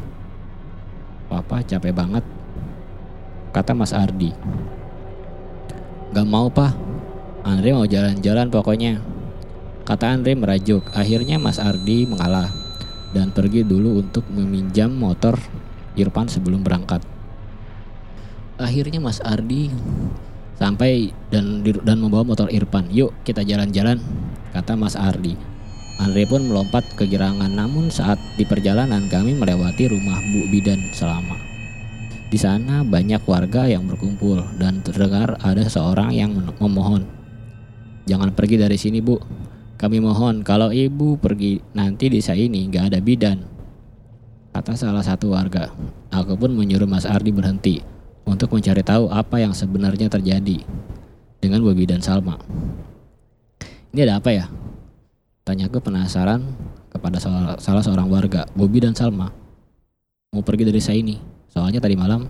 [1.27, 2.23] Papa capek banget.
[3.51, 4.31] Kata Mas Ardi.
[6.15, 6.71] Gak mau pak,
[7.43, 9.03] Andre mau jalan-jalan pokoknya.
[9.83, 10.87] Kata Andre merajuk.
[10.95, 12.47] Akhirnya Mas Ardi mengalah
[13.11, 15.35] dan pergi dulu untuk meminjam motor
[15.99, 17.14] Irfan sebelum berangkat.
[18.55, 19.67] Akhirnya Mas Ardi
[20.55, 22.87] sampai dan dan membawa motor Irfan.
[22.87, 23.99] Yuk kita jalan-jalan,
[24.55, 25.35] kata Mas Ardi.
[25.99, 31.35] Andre pun melompat ke gerangan namun saat di perjalanan kami melewati rumah Bu Bidan selama.
[32.31, 37.07] Di sana banyak warga yang berkumpul dan terdengar ada seorang yang memohon.
[38.07, 39.15] Jangan pergi dari sini bu.
[39.75, 43.43] Kami mohon kalau ibu pergi nanti desa ini gak ada bidan.
[44.55, 45.71] Kata salah satu warga.
[46.15, 47.94] Aku pun menyuruh Mas Ardi berhenti
[48.25, 50.65] untuk mencari tahu apa yang sebenarnya terjadi
[51.39, 52.41] dengan Bobi dan Salma.
[53.93, 54.49] Ini ada apa ya?
[55.45, 56.41] Tanyaku penasaran
[56.89, 59.29] kepada salah, seorang warga, Bobi dan Salma.
[60.33, 61.15] Mau pergi dari desa ini.
[61.47, 62.27] Soalnya tadi malam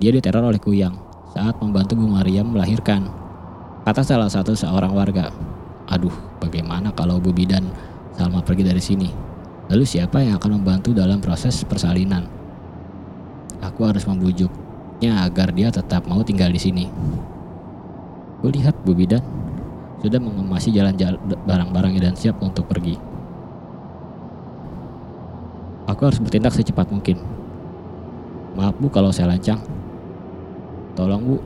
[0.00, 0.96] dia diteror oleh Kuyang
[1.36, 3.10] saat membantu Bu Mariam melahirkan.
[3.84, 5.30] Kata salah satu seorang warga,
[5.86, 7.70] Aduh, bagaimana kalau Bu Bidan
[8.16, 9.10] Salma pergi dari sini?
[9.66, 12.26] Lalu siapa yang akan membantu dalam proses persalinan?
[13.62, 14.06] Aku harus
[14.96, 16.84] membujuknya agar dia tetap mau tinggal di sini.
[18.40, 19.20] Kulihat Bu Bidan
[20.00, 22.96] sudah mengemasi jalan-jalan barang-barangnya dan siap untuk pergi.
[25.86, 27.20] Aku harus bertindak secepat mungkin.
[28.56, 29.60] Maaf bu kalau saya lancang.
[30.96, 31.36] Tolong bu,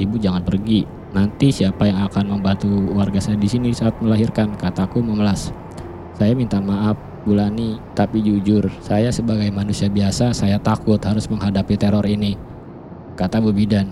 [0.00, 0.84] ibu jangan pergi.
[1.14, 4.56] Nanti siapa yang akan membantu warga saya di sini saat melahirkan?
[4.58, 5.54] Kataku memelas.
[6.18, 12.04] Saya minta maaf, Bulani, tapi jujur, saya sebagai manusia biasa, saya takut harus menghadapi teror
[12.04, 12.53] ini.
[13.14, 13.86] Kata Bu Bidan.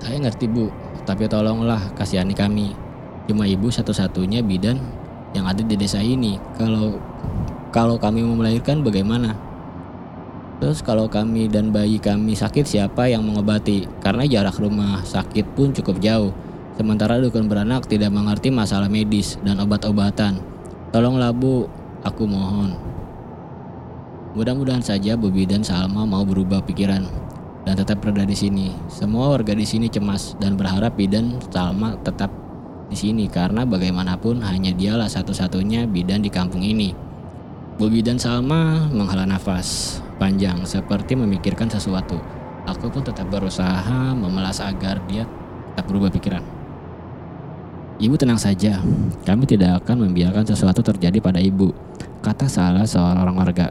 [0.00, 0.66] Saya ngerti bu,
[1.06, 2.72] tapi tolonglah kasihani kami.
[3.28, 4.80] Cuma ibu satu-satunya bidan
[5.36, 6.40] yang ada di desa ini.
[6.58, 6.98] Kalau
[7.70, 9.36] kalau kami mau melahirkan bagaimana?
[10.58, 13.86] Terus kalau kami dan bayi kami sakit siapa yang mengobati?
[14.02, 16.34] Karena jarak rumah sakit pun cukup jauh.
[16.74, 20.42] Sementara dukun beranak tidak mengerti masalah medis dan obat-obatan.
[20.90, 21.70] Tolonglah bu,
[22.02, 22.89] aku mohon.
[24.30, 27.02] Mudah-mudahan saja Bobi dan Salma mau berubah pikiran.
[27.60, 28.72] dan tetap berada di sini.
[28.88, 32.32] Semua warga di sini cemas dan berharap bidan Salma tetap
[32.88, 36.96] di sini karena bagaimanapun hanya dialah satu-satunya bidan di kampung ini.
[37.76, 42.16] Bobi dan Salma menghela nafas panjang seperti memikirkan sesuatu.
[42.64, 45.28] Aku pun tetap berusaha memelas agar dia
[45.76, 46.42] tak berubah pikiran.
[48.00, 48.80] Ibu tenang saja,
[49.28, 51.76] kami tidak akan membiarkan sesuatu terjadi pada ibu,
[52.24, 53.68] kata salah seorang warga.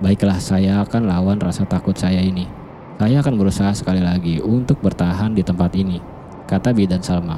[0.00, 2.48] Baiklah, saya akan lawan rasa takut saya ini.
[2.96, 6.00] Saya akan berusaha sekali lagi untuk bertahan di tempat ini,
[6.48, 7.36] kata Bidan Salma.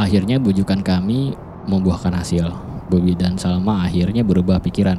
[0.00, 1.36] Akhirnya bujukan kami
[1.68, 2.48] membuahkan hasil.
[2.90, 4.98] Bobi dan Salma akhirnya berubah pikiran.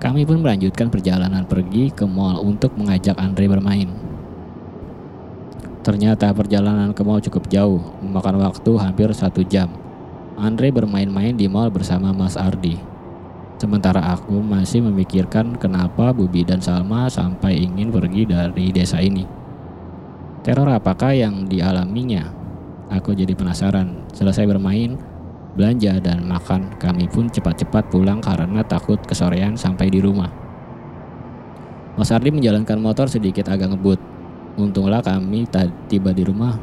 [0.00, 3.86] Kami pun melanjutkan perjalanan pergi ke mall untuk mengajak Andre bermain.
[5.84, 9.70] Ternyata perjalanan ke mall cukup jauh, memakan waktu hampir satu jam.
[10.40, 12.89] Andre bermain-main di mall bersama Mas Ardi.
[13.60, 19.20] Sementara aku masih memikirkan kenapa Bubi dan Salma sampai ingin pergi dari desa ini.
[20.40, 22.24] Teror apakah yang dialaminya?
[22.88, 24.08] Aku jadi penasaran.
[24.16, 24.96] Selesai bermain,
[25.60, 30.32] belanja dan makan, kami pun cepat-cepat pulang karena takut kesorean sampai di rumah.
[32.00, 34.00] Mas Ardi menjalankan motor sedikit agak ngebut.
[34.56, 35.44] Untunglah kami
[35.84, 36.56] tiba di rumah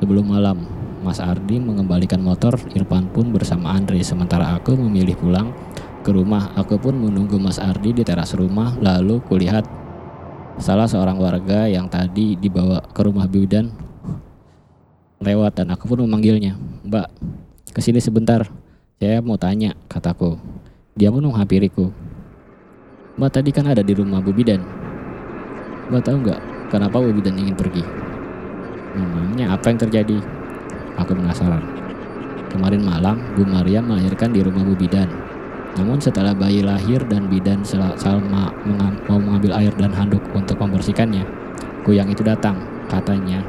[0.00, 0.64] sebelum malam.
[1.04, 5.52] Mas Ardi mengembalikan motor, Irfan pun bersama Andre, sementara aku memilih pulang
[6.04, 6.52] ke rumah.
[6.60, 9.64] Aku pun menunggu Mas Ardi di teras rumah, lalu kulihat
[10.60, 13.72] salah seorang warga yang tadi dibawa ke rumah bidan
[15.24, 16.60] lewat dan aku pun memanggilnya.
[16.84, 17.08] Mbak,
[17.72, 18.44] ke sini sebentar.
[19.00, 20.36] Saya mau tanya, kataku.
[20.94, 21.88] Dia pun menghampiriku.
[23.16, 24.60] Mbak tadi kan ada di rumah Bu Bidan.
[25.88, 27.82] Mbak tahu nggak kenapa Bu Bidan ingin pergi?
[28.94, 30.18] Memangnya apa yang terjadi?
[31.00, 31.64] Aku penasaran.
[32.54, 35.23] Kemarin malam, Bu Maria melahirkan di rumah Bu Bidan.
[35.74, 38.54] Namun setelah bayi lahir dan bidan Salma
[39.10, 41.26] mau mengambil air dan handuk untuk membersihkannya,
[41.82, 43.42] kuyang itu datang, katanya.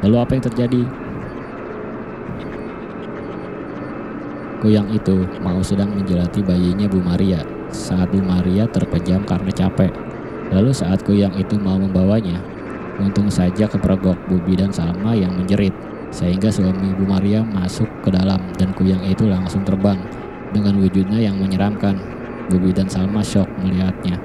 [0.00, 0.82] Lalu apa yang terjadi?
[4.64, 9.92] Kuyang itu mau sedang menjelati bayinya Bu Maria saat Bu Maria terpejam karena capek.
[10.56, 12.40] Lalu saat kuyang itu mau membawanya,
[12.96, 15.76] untung saja kepergok Bu dan Salma yang menjerit,
[16.08, 20.00] sehingga suami Bu Maria masuk ke dalam dan kuyang itu langsung terbang
[20.56, 22.00] dengan wujudnya yang menyeramkan.
[22.46, 24.22] Bobi dan Salma shock melihatnya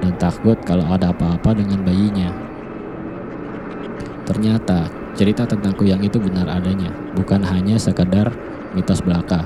[0.00, 2.32] dan takut kalau ada apa-apa dengan bayinya.
[4.24, 8.32] Ternyata cerita tentang kuyang itu benar adanya, bukan hanya sekedar
[8.72, 9.44] mitos belaka.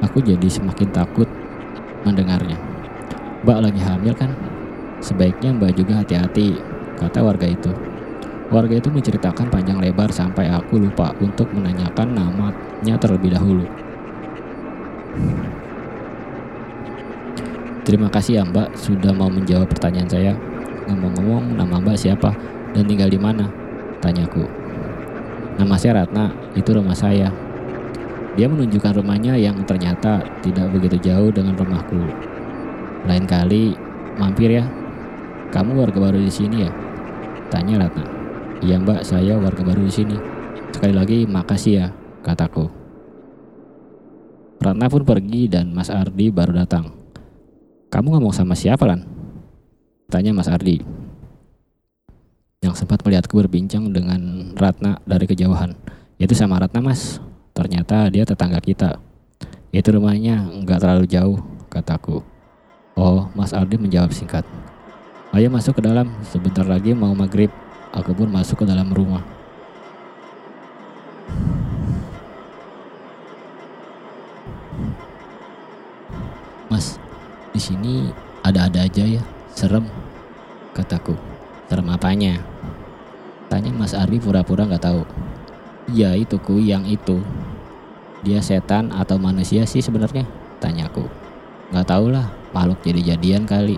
[0.00, 1.28] Aku jadi semakin takut
[2.02, 2.56] mendengarnya.
[3.44, 4.32] Mbak lagi hamil kan?
[5.00, 6.56] Sebaiknya Mbak juga hati-hati,
[6.96, 7.89] kata warga itu.
[8.50, 13.62] Warga itu menceritakan panjang lebar sampai aku lupa untuk menanyakan namanya terlebih dahulu.
[17.86, 20.32] Terima kasih ya Mbak sudah mau menjawab pertanyaan saya.
[20.90, 22.34] Ngomong-ngomong nama Mbak siapa
[22.74, 23.46] dan tinggal di mana?
[24.02, 24.42] Tanyaku.
[25.54, 27.30] Nama saya Ratna, itu rumah saya.
[28.34, 32.02] Dia menunjukkan rumahnya yang ternyata tidak begitu jauh dengan rumahku.
[33.06, 33.78] Lain kali
[34.18, 34.66] mampir ya.
[35.54, 36.70] Kamu warga baru di sini ya?
[37.50, 38.19] Tanya Ratna.
[38.60, 40.16] Iya mbak, saya warga baru di sini.
[40.68, 41.86] Sekali lagi makasih ya,
[42.20, 42.68] kataku.
[44.60, 46.92] Ratna pun pergi dan Mas Ardi baru datang.
[47.88, 49.00] Kamu ngomong sama siapa Lan?
[50.12, 50.76] Tanya Mas Ardi.
[52.60, 55.72] Yang sempat melihatku berbincang dengan Ratna dari kejauhan.
[56.20, 57.16] Itu sama Ratna mas.
[57.56, 59.00] Ternyata dia tetangga kita.
[59.72, 61.40] Itu rumahnya nggak terlalu jauh,
[61.72, 62.20] kataku.
[63.00, 64.44] Oh, Mas Ardi menjawab singkat.
[65.32, 67.48] Ayo masuk ke dalam, sebentar lagi mau maghrib.
[67.90, 69.26] Aku pun masuk ke dalam rumah.
[76.70, 77.02] Mas,
[77.50, 78.14] di sini
[78.46, 79.90] ada-ada aja ya, serem,
[80.70, 81.18] kataku.
[81.66, 82.38] Serem apanya?
[83.50, 85.02] Tanya Mas Ardi pura-pura nggak tahu.
[85.90, 87.18] Ya itu ku yang itu.
[88.22, 90.22] Dia setan atau manusia sih sebenarnya?
[90.62, 91.10] Tanyaku.
[91.74, 93.74] Nggak tahu lah, makhluk jadi-jadian kali,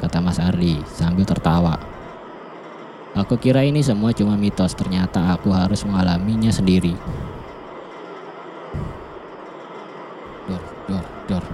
[0.00, 1.89] kata Mas Ardi sambil tertawa.
[3.10, 6.94] Aku kira ini semua cuma mitos, ternyata aku harus mengalaminya sendiri.
[10.46, 11.44] Dor, dor, dor.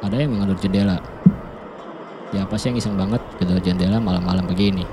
[0.00, 0.96] Ada yang mengatur jendela.
[2.32, 4.88] Siapa sih yang iseng banget gedor jendela malam-malam begini?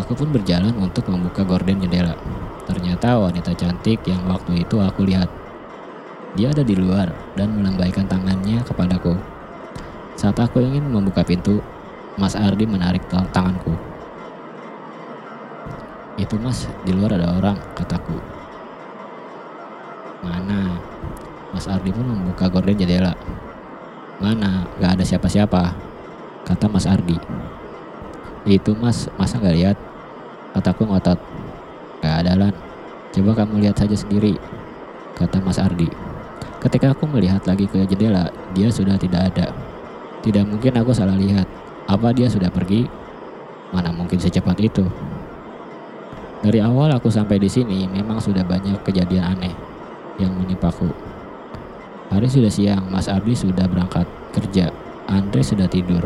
[0.00, 2.16] Aku pun berjalan untuk membuka gorden jendela.
[2.64, 5.28] Ternyata wanita cantik yang waktu itu aku lihat.
[6.40, 9.16] Dia ada di luar dan melambaikan tangannya kepadaku.
[10.16, 11.60] Saat aku ingin membuka pintu,
[12.16, 13.95] Mas Ardi menarik tanganku.
[16.16, 18.16] Itu mas, di luar ada orang, kataku.
[20.24, 20.80] Mana?
[21.52, 23.12] Mas Ardi pun membuka gorden jendela.
[24.16, 24.64] Mana?
[24.80, 25.76] Gak ada siapa-siapa.
[26.48, 27.20] Kata Mas Ardi.
[28.48, 29.76] Itu mas, masa gak lihat?
[30.56, 31.20] Kataku ngotot.
[32.00, 32.54] Gak ada lan.
[33.12, 34.40] Coba kamu lihat saja sendiri.
[35.12, 35.88] Kata Mas Ardi.
[36.64, 39.52] Ketika aku melihat lagi ke jendela, dia sudah tidak ada.
[40.24, 41.44] Tidak mungkin aku salah lihat.
[41.86, 42.88] Apa dia sudah pergi?
[43.68, 44.88] Mana mungkin secepat itu?
[46.44, 49.54] Dari awal aku sampai di sini memang sudah banyak kejadian aneh
[50.20, 50.92] yang menimpaku.
[52.12, 54.06] Hari sudah siang, Mas Ardi sudah berangkat
[54.36, 54.68] kerja.
[55.08, 56.04] Andre sudah tidur.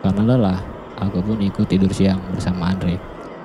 [0.00, 0.60] Karena lelah,
[1.00, 2.96] aku pun ikut tidur siang bersama Andre.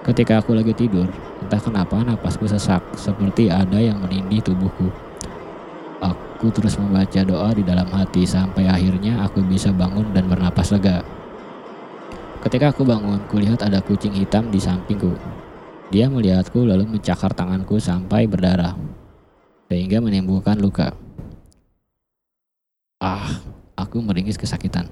[0.06, 1.12] Ketika aku lagi tidur,
[1.44, 4.88] entah kenapa napasku sesak, seperti ada yang menindih tubuhku.
[6.00, 11.04] Aku terus membaca doa di dalam hati sampai akhirnya aku bisa bangun dan bernapas lega.
[12.40, 15.12] Ketika aku bangun, kulihat ada kucing hitam di sampingku.
[15.90, 18.78] Dia melihatku lalu mencakar tanganku sampai berdarah,
[19.74, 20.94] sehingga menimbulkan luka.
[23.02, 23.42] Ah,
[23.74, 24.86] aku meringis kesakitan.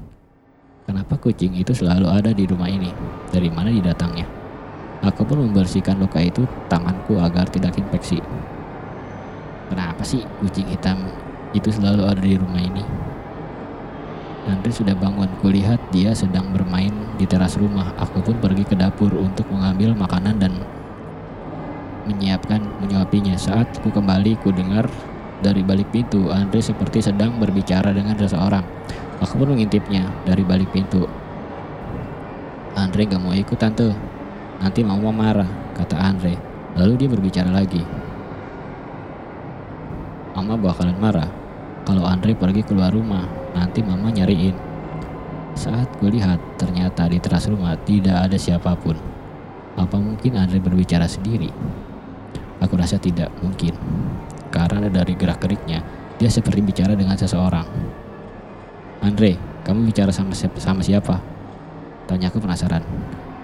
[0.90, 2.90] Kenapa kucing itu selalu ada di rumah ini?
[3.30, 4.26] Dari mana didatangnya?
[5.06, 8.18] Aku pun membersihkan luka itu tanganku agar tidak infeksi.
[9.70, 10.98] Kenapa sih kucing hitam
[11.54, 12.82] itu selalu ada di rumah ini?
[14.50, 17.94] Andre sudah bangun, kulihat dia sedang bermain di teras rumah.
[18.02, 20.58] Aku pun pergi ke dapur untuk mengambil makanan dan
[22.08, 23.36] menyiapkan menyuapinya.
[23.36, 24.88] Saat ku kembali, ku dengar
[25.44, 28.64] dari balik pintu, Andre seperti sedang berbicara dengan seseorang.
[29.22, 31.06] Aku pun mengintipnya dari balik pintu.
[32.78, 33.90] Andre gak mau ikut tante.
[34.62, 36.38] Nanti mama marah, kata Andre.
[36.78, 37.82] Lalu dia berbicara lagi.
[40.38, 41.30] Mama bakalan marah.
[41.86, 43.26] Kalau Andre pergi keluar rumah,
[43.58, 44.54] nanti mama nyariin.
[45.58, 48.94] Saat kulihat, ternyata di teras rumah tidak ada siapa pun.
[49.74, 51.50] Apa mungkin Andre berbicara sendiri?
[52.58, 53.78] Aku rasa tidak mungkin
[54.50, 55.86] karena dari gerak-geriknya
[56.18, 57.68] dia seperti bicara dengan seseorang.
[59.06, 60.34] Andre, kamu bicara sama?
[60.34, 61.22] Sama siapa?
[62.10, 62.82] Tanya aku penasaran.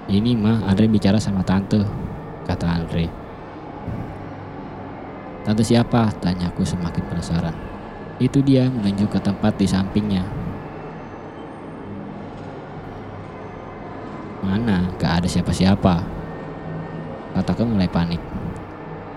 [0.09, 1.85] Ini mah Andre bicara sama tante,
[2.49, 3.05] kata Andre.
[5.45, 6.09] Tante siapa?
[6.17, 7.53] Tanya aku semakin penasaran.
[8.17, 10.25] Itu dia menunjuk ke tempat di sampingnya.
[14.43, 14.89] Mana?
[14.97, 15.95] Gak ada siapa-siapa.
[17.37, 18.19] Kataku mulai panik.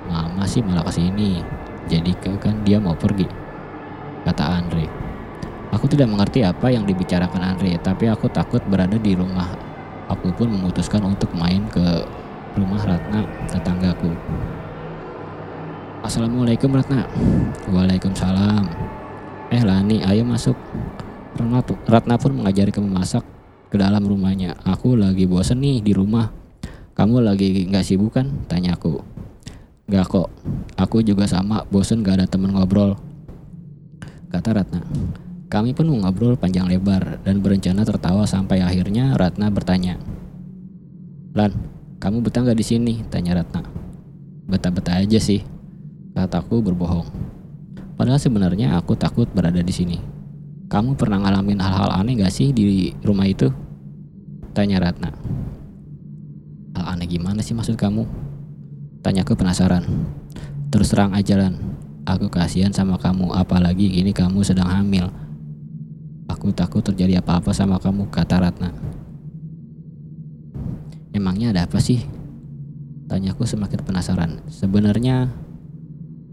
[0.06, 1.42] Mama sih malah ke sini.
[1.86, 3.26] Jadi kan dia mau pergi.
[4.26, 4.86] Kata Andre.
[5.74, 9.46] Aku tidak mengerti apa yang dibicarakan Andre, tapi aku takut berada di rumah.
[10.06, 12.06] Aku pun memutuskan untuk main ke
[12.54, 14.14] rumah Ratna, tetanggaku.
[16.06, 17.04] Assalamualaikum Ratna.
[17.66, 18.64] Waalaikumsalam.
[19.50, 20.54] Eh Lani, ayo masuk.
[21.90, 23.26] Ratna, pun mengajari kamu masak
[23.68, 24.54] ke dalam rumahnya.
[24.62, 26.30] Aku lagi bosen nih di rumah.
[26.96, 28.46] Kamu lagi nggak sibuk kan?
[28.48, 29.15] Tanya aku.
[29.86, 30.34] Gak kok,
[30.74, 32.98] aku juga sama, bosen gak ada temen ngobrol.
[34.34, 34.82] Kata Ratna.
[35.46, 39.94] Kami pun ngobrol panjang lebar dan berencana tertawa sampai akhirnya Ratna bertanya.
[41.38, 41.54] Lan,
[42.02, 43.06] kamu betah gak di sini?
[43.06, 43.62] Tanya Ratna.
[44.50, 45.46] Betah-betah aja sih,
[46.18, 47.06] kataku berbohong.
[47.94, 50.02] Padahal sebenarnya aku takut berada di sini.
[50.66, 53.54] Kamu pernah ngalamin hal-hal aneh gak sih di rumah itu?
[54.50, 55.14] Tanya Ratna.
[56.74, 58.25] Hal aneh gimana sih maksud kamu?
[59.06, 59.86] Tanyaku penasaran.
[60.66, 61.54] Terus terang aja Lan,
[62.10, 65.14] aku kasihan sama kamu apalagi gini kamu sedang hamil.
[66.26, 68.74] Aku takut terjadi apa-apa sama kamu, kata Ratna.
[71.14, 72.02] Emangnya ada apa sih?
[73.06, 74.42] Tanyaku semakin penasaran.
[74.50, 75.30] Sebenarnya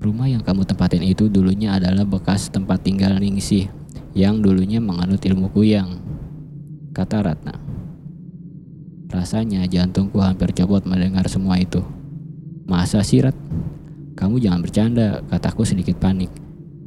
[0.01, 3.69] rumah yang kamu tempatin itu dulunya adalah bekas tempat tinggal Ningsih
[4.17, 6.01] yang dulunya menganut ilmu kuyang.
[6.89, 7.53] Kata Ratna.
[9.13, 12.01] Rasanya jantungku hampir copot mendengar semua itu.
[12.63, 13.35] Masa sih Rat?
[14.15, 16.31] Kamu jangan bercanda, kataku sedikit panik.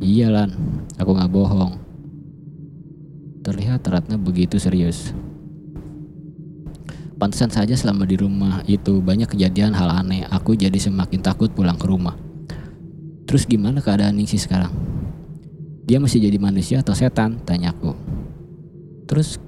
[0.00, 0.50] Iya Lan,
[0.96, 1.76] aku gak bohong.
[3.44, 5.12] Terlihat Ratna begitu serius.
[7.16, 10.24] Pantesan saja selama di rumah itu banyak kejadian hal aneh.
[10.28, 12.16] Aku jadi semakin takut pulang ke rumah.
[13.24, 14.72] Terus gimana keadaan Ningsi sekarang?
[15.88, 17.40] Dia masih jadi manusia atau setan?
[17.40, 17.96] Tanyaku.
[19.08, 19.40] Terus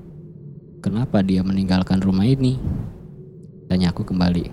[0.81, 2.57] kenapa dia meninggalkan rumah ini?
[3.69, 4.49] Tanyaku kembali.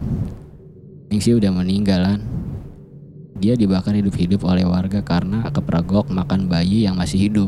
[1.16, 2.20] Ningsi udah meninggalan.
[3.40, 7.48] Dia dibakar hidup-hidup oleh warga karena kepergok makan bayi yang masih hidup.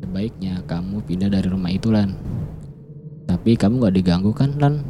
[0.00, 2.16] Sebaiknya kamu pindah dari rumah itu, Lan.
[3.28, 4.80] Tapi kamu gak diganggu kan, Lan?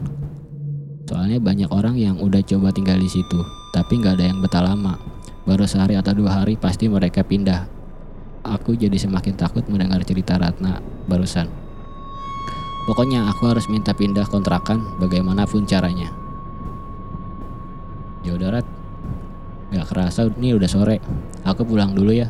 [1.10, 3.42] Soalnya banyak orang yang udah coba tinggal di situ,
[3.74, 4.94] tapi gak ada yang betah lama.
[5.42, 7.66] Baru sehari atau dua hari pasti mereka pindah.
[8.46, 10.78] Aku jadi semakin takut mendengar cerita Ratna
[11.10, 11.50] barusan.
[12.86, 16.19] Pokoknya aku harus minta pindah kontrakan bagaimanapun caranya.
[18.26, 18.66] Ya udah Rat.
[19.70, 20.98] Gak kerasa ini udah sore.
[21.46, 22.28] Aku pulang dulu ya.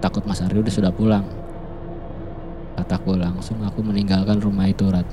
[0.00, 1.26] Takut Mas Ardi udah sudah pulang.
[2.80, 5.04] kataku langsung aku meninggalkan rumah itu Rat.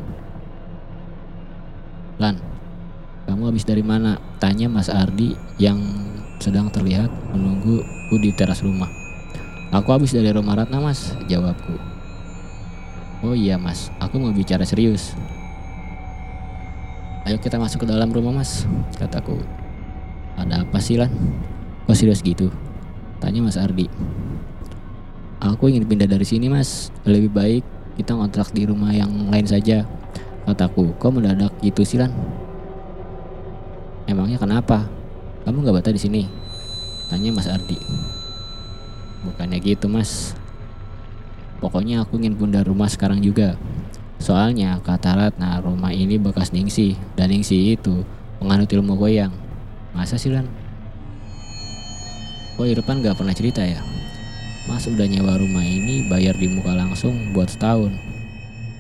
[2.15, 2.39] Lan,
[3.27, 4.15] kamu habis dari mana?
[4.39, 5.77] Tanya Mas Ardi yang
[6.39, 8.89] sedang terlihat menungguku di teras rumah.
[9.75, 11.75] Aku habis dari rumah Ratna mas, jawabku.
[13.25, 15.11] Oh iya mas, aku mau bicara serius.
[17.27, 18.63] Ayo kita masuk ke dalam rumah mas,
[18.95, 19.35] kataku.
[20.39, 21.11] Ada apa sih Lan?
[21.83, 22.47] Kok serius gitu?
[23.19, 23.91] Tanya Mas Ardi.
[25.43, 27.67] Aku ingin pindah dari sini mas, lebih baik
[27.99, 29.83] kita ngontrak di rumah yang lain saja.
[30.47, 32.15] Kataku, kok mendadak gitu sih Lan?
[34.07, 34.87] Emangnya kenapa?
[35.43, 36.23] Kamu gak betah di sini?
[37.11, 37.75] Tanya Mas Ardi.
[39.27, 40.31] Bukannya gitu mas.
[41.59, 43.59] Pokoknya aku ingin pindah rumah sekarang juga.
[44.17, 48.01] Soalnya kata Ratna rumah ini bekas Ningsi dan Ningsi itu
[48.41, 49.33] penganut ilmu goyang.
[49.93, 50.45] Masa sih Lan?
[52.57, 53.81] Oh Irfan gak pernah cerita ya?
[54.67, 57.95] Mas udah nyewa rumah ini bayar di muka langsung buat setahun.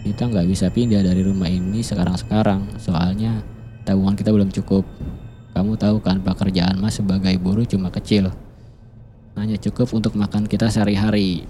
[0.03, 3.39] Kita nggak bisa pindah dari rumah ini sekarang-sekarang soalnya
[3.87, 4.83] tabungan kita belum cukup.
[5.55, 8.35] Kamu tahu kan pekerjaan Mas sebagai buruh cuma kecil.
[9.39, 11.47] Hanya cukup untuk makan kita sehari-hari.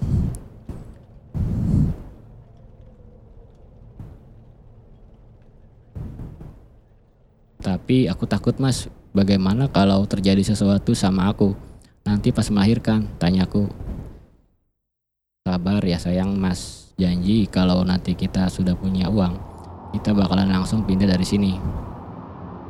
[7.58, 11.58] Tapi aku takut mas, bagaimana kalau terjadi sesuatu sama aku?
[12.06, 13.66] Nanti pas melahirkan, tanyaku.
[15.42, 19.34] Sabar ya sayang mas, janji kalau nanti kita sudah punya uang,
[19.90, 21.58] kita bakalan langsung pindah dari sini.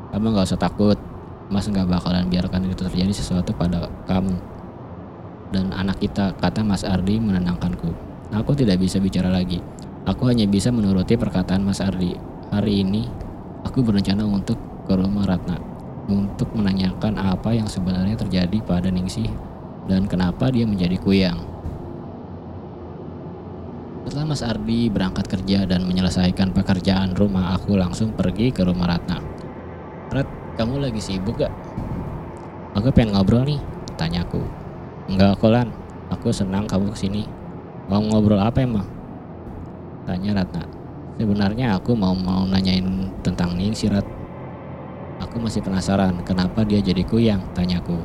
[0.09, 0.97] Kamu gak usah takut,
[1.53, 4.41] mas gak bakalan biarkan itu terjadi sesuatu pada kamu.
[5.49, 7.89] Dan anak kita, kata Mas Ardi menenangkanku.
[8.37, 9.61] Aku tidak bisa bicara lagi.
[10.05, 12.13] Aku hanya bisa menuruti perkataan Mas Ardi.
[12.53, 13.09] Hari ini,
[13.65, 15.61] aku berencana untuk ke rumah Ratna
[16.09, 19.29] untuk menanyakan apa yang sebenarnya terjadi pada Ningsih
[19.85, 21.37] dan kenapa dia menjadi kuyang.
[24.09, 29.21] Setelah Mas Ardi berangkat kerja dan menyelesaikan pekerjaan rumah, aku langsung pergi ke rumah Ratna.
[30.09, 30.25] Rat,
[30.57, 31.53] kamu lagi sibuk gak?
[32.73, 33.61] Aku pengen ngobrol nih,
[34.01, 34.41] tanyaku.
[35.13, 35.69] Enggak Kolan,
[36.09, 37.29] aku senang kamu ke sini.
[37.93, 38.89] Mau ngobrol apa emang?
[40.09, 40.65] Tanya Ratna.
[41.21, 44.18] Sebenarnya aku mau mau nanyain tentang Ningsih Rat.
[45.19, 47.99] Aku masih penasaran kenapa dia jadi kuyang, tanyaku.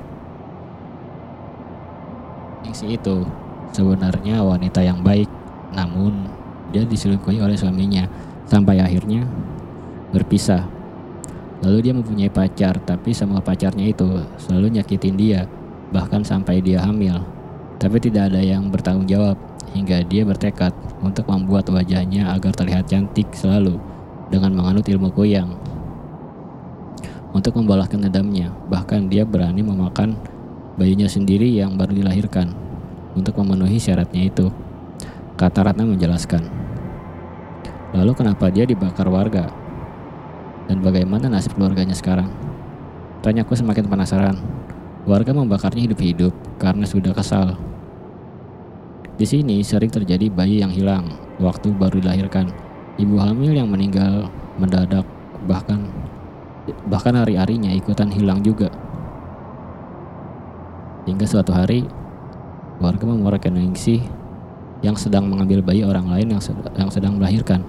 [2.66, 3.22] Ningsih itu
[3.70, 5.30] sebenarnya wanita yang baik,
[5.76, 6.26] namun
[6.74, 8.10] dia diselingkuhi oleh suaminya
[8.50, 9.30] sampai akhirnya
[10.10, 10.66] berpisah.
[11.62, 15.46] Lalu dia mempunyai pacar, tapi semua pacarnya itu selalu nyakitin dia,
[15.94, 17.24] bahkan sampai dia hamil.
[17.78, 19.38] Tapi tidak ada yang bertanggung jawab
[19.72, 23.80] hingga dia bertekad untuk membuat wajahnya agar terlihat cantik selalu
[24.30, 25.56] dengan menganut ilmu kuyang.
[27.34, 30.14] Untuk membalaskan dendamnya, bahkan dia berani memakan
[30.78, 32.54] bayinya sendiri yang baru dilahirkan
[33.18, 34.54] untuk memenuhi syaratnya itu.
[35.34, 36.46] Kata Ratna menjelaskan.
[37.98, 39.50] Lalu kenapa dia dibakar warga?
[40.70, 42.30] Dan bagaimana nasib keluarganya sekarang?
[43.26, 44.38] Tanyaku semakin penasaran.
[45.10, 46.32] Warga membakarnya hidup-hidup
[46.62, 47.58] karena sudah kesal.
[49.14, 51.06] Di sini sering terjadi bayi yang hilang
[51.42, 52.50] waktu baru dilahirkan,
[53.02, 55.06] ibu hamil yang meninggal mendadak,
[55.46, 55.90] bahkan
[56.88, 58.72] bahkan hari-harinya ikutan hilang juga.
[61.04, 61.84] Hingga suatu hari,
[62.80, 64.00] warga memorikan Ningsih
[64.84, 67.64] yang sedang mengambil bayi orang lain yang, sed- yang sedang melahirkan.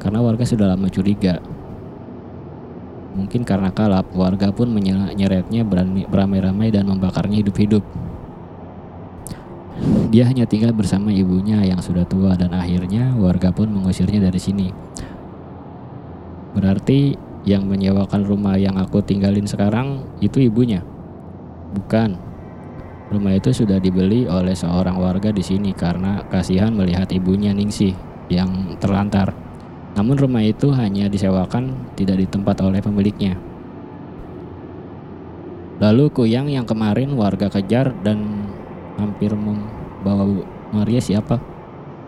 [0.00, 1.40] Karena warga sudah lama curiga.
[3.16, 5.64] Mungkin karena kalap, warga pun menyeretnya
[6.08, 7.80] beramai-ramai dan membakarnya hidup-hidup.
[10.12, 14.68] Dia hanya tinggal bersama ibunya yang sudah tua dan akhirnya warga pun mengusirnya dari sini.
[16.56, 20.82] Berarti yang menyewakan rumah yang aku tinggalin sekarang itu ibunya.
[21.72, 22.18] Bukan.
[23.06, 27.94] Rumah itu sudah dibeli oleh seorang warga di sini karena kasihan melihat ibunya Ningsih
[28.26, 29.30] yang terlantar.
[29.94, 33.38] Namun rumah itu hanya disewakan, tidak ditempat oleh pemiliknya.
[35.78, 38.48] Lalu Kuyang yang kemarin warga kejar dan
[38.98, 40.26] hampir membawa
[40.74, 41.38] Maria siapa?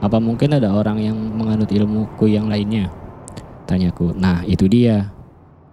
[0.03, 2.91] Apa mungkin ada orang yang menganut ilmu Kuyang lainnya?
[3.69, 4.17] Tanyaku.
[4.19, 5.18] Nah, itu dia.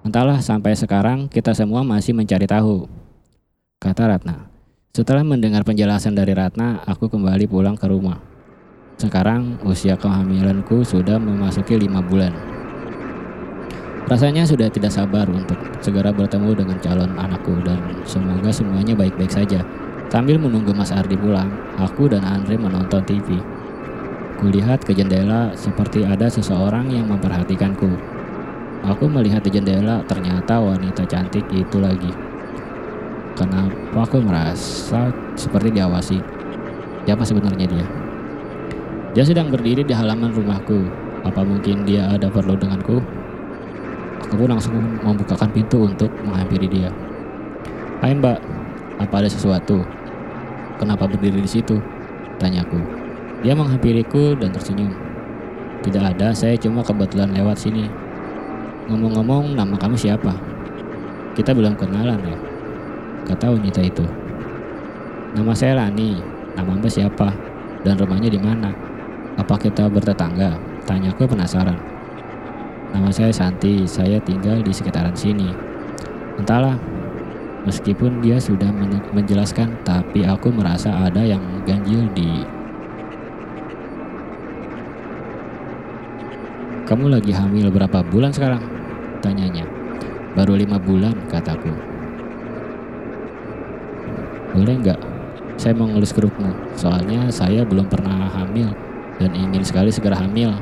[0.06, 2.86] Entahlah sampai sekarang kita semua masih mencari tahu.
[3.82, 4.54] Kata Ratna.
[4.94, 8.22] Setelah mendengar penjelasan dari Ratna, aku kembali pulang ke rumah.
[9.02, 12.30] Sekarang usia kehamilanku sudah memasuki lima bulan.
[14.06, 19.66] Rasanya sudah tidak sabar untuk segera bertemu dengan calon anakku dan semoga semuanya baik-baik saja.
[20.14, 21.50] Sambil menunggu Mas Ardi pulang,
[21.82, 23.42] aku dan Andre menonton TV.
[24.38, 28.15] Kulihat ke jendela seperti ada seseorang yang memperhatikanku.
[28.84, 32.12] Aku melihat di jendela ternyata wanita cantik itu lagi.
[33.36, 36.20] Kenapa aku merasa seperti diawasi?
[37.08, 37.86] Siapa sebenarnya dia?
[39.16, 40.92] Dia sedang berdiri di halaman rumahku.
[41.24, 43.00] Apa mungkin dia ada perlu denganku?
[44.28, 46.90] Aku pun langsung membukakan pintu untuk menghampiri dia.
[48.04, 48.40] Hai mbak,
[49.00, 49.84] apa ada sesuatu?
[50.76, 51.80] Kenapa berdiri di situ?
[52.40, 52.80] Tanyaku.
[53.44, 54.92] Dia menghampiriku dan tersenyum.
[55.84, 58.05] Tidak ada, saya cuma kebetulan lewat sini.
[58.86, 60.30] Ngomong-ngomong, nama kamu siapa?
[61.34, 62.38] Kita belum kenalan ya?
[63.26, 64.06] Kata wanita itu.
[65.34, 66.22] Nama saya Lani.
[66.54, 67.34] Nama mbak siapa?
[67.82, 68.70] Dan rumahnya di mana?
[69.42, 70.56] Apa kita bertetangga?
[70.86, 71.76] Tanyaku penasaran.
[72.94, 75.50] Nama saya Santi, saya tinggal di sekitaran sini.
[76.38, 76.78] Entahlah,
[77.66, 78.70] meskipun dia sudah
[79.12, 82.46] menjelaskan, tapi aku merasa ada yang ganjil di...
[86.86, 88.62] Kamu lagi hamil berapa bulan sekarang?
[89.18, 89.66] Tanyanya.
[90.38, 91.74] Baru lima bulan, kataku.
[94.54, 95.00] Boleh nggak?
[95.58, 98.70] Saya mau ngelus kerupmu, soalnya saya belum pernah hamil
[99.18, 100.54] dan ingin sekali segera hamil.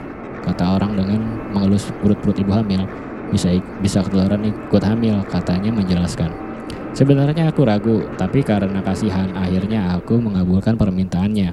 [0.48, 1.20] Kata orang dengan
[1.52, 2.88] mengelus perut-perut ibu hamil,
[3.28, 3.52] bisa
[3.84, 6.32] bisa ketularan ikut hamil, katanya menjelaskan.
[6.96, 11.52] Sebenarnya aku ragu, tapi karena kasihan akhirnya aku mengabulkan permintaannya.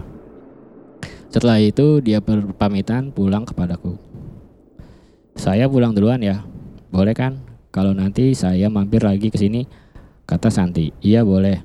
[1.26, 4.09] Setelah itu dia berpamitan pulang kepadaku.
[5.40, 6.44] Saya pulang duluan ya,
[6.92, 7.40] boleh kan?
[7.72, 9.64] Kalau nanti saya mampir lagi ke sini,
[10.28, 10.92] kata Santi.
[11.00, 11.64] Iya boleh.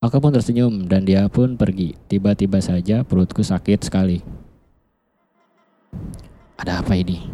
[0.00, 1.92] Aku pun tersenyum dan dia pun pergi.
[2.08, 4.24] Tiba-tiba saja perutku sakit sekali.
[6.56, 7.28] Ada apa ini?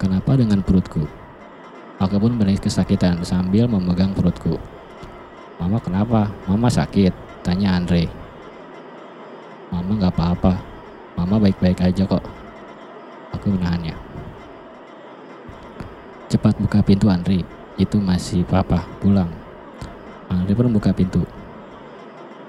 [0.00, 1.04] Kenapa dengan perutku?
[2.00, 4.56] Aku pun menangis kesakitan sambil memegang perutku.
[5.60, 6.32] Mama kenapa?
[6.48, 7.12] Mama sakit?
[7.44, 8.08] Tanya Andre.
[9.68, 10.56] Mama gak apa-apa.
[11.20, 12.45] Mama baik-baik aja kok.
[13.36, 13.92] Aku menahannya.
[16.32, 17.44] Cepat buka pintu Andre.
[17.76, 19.28] Itu masih papa pulang.
[20.32, 21.22] Andre pun buka pintu.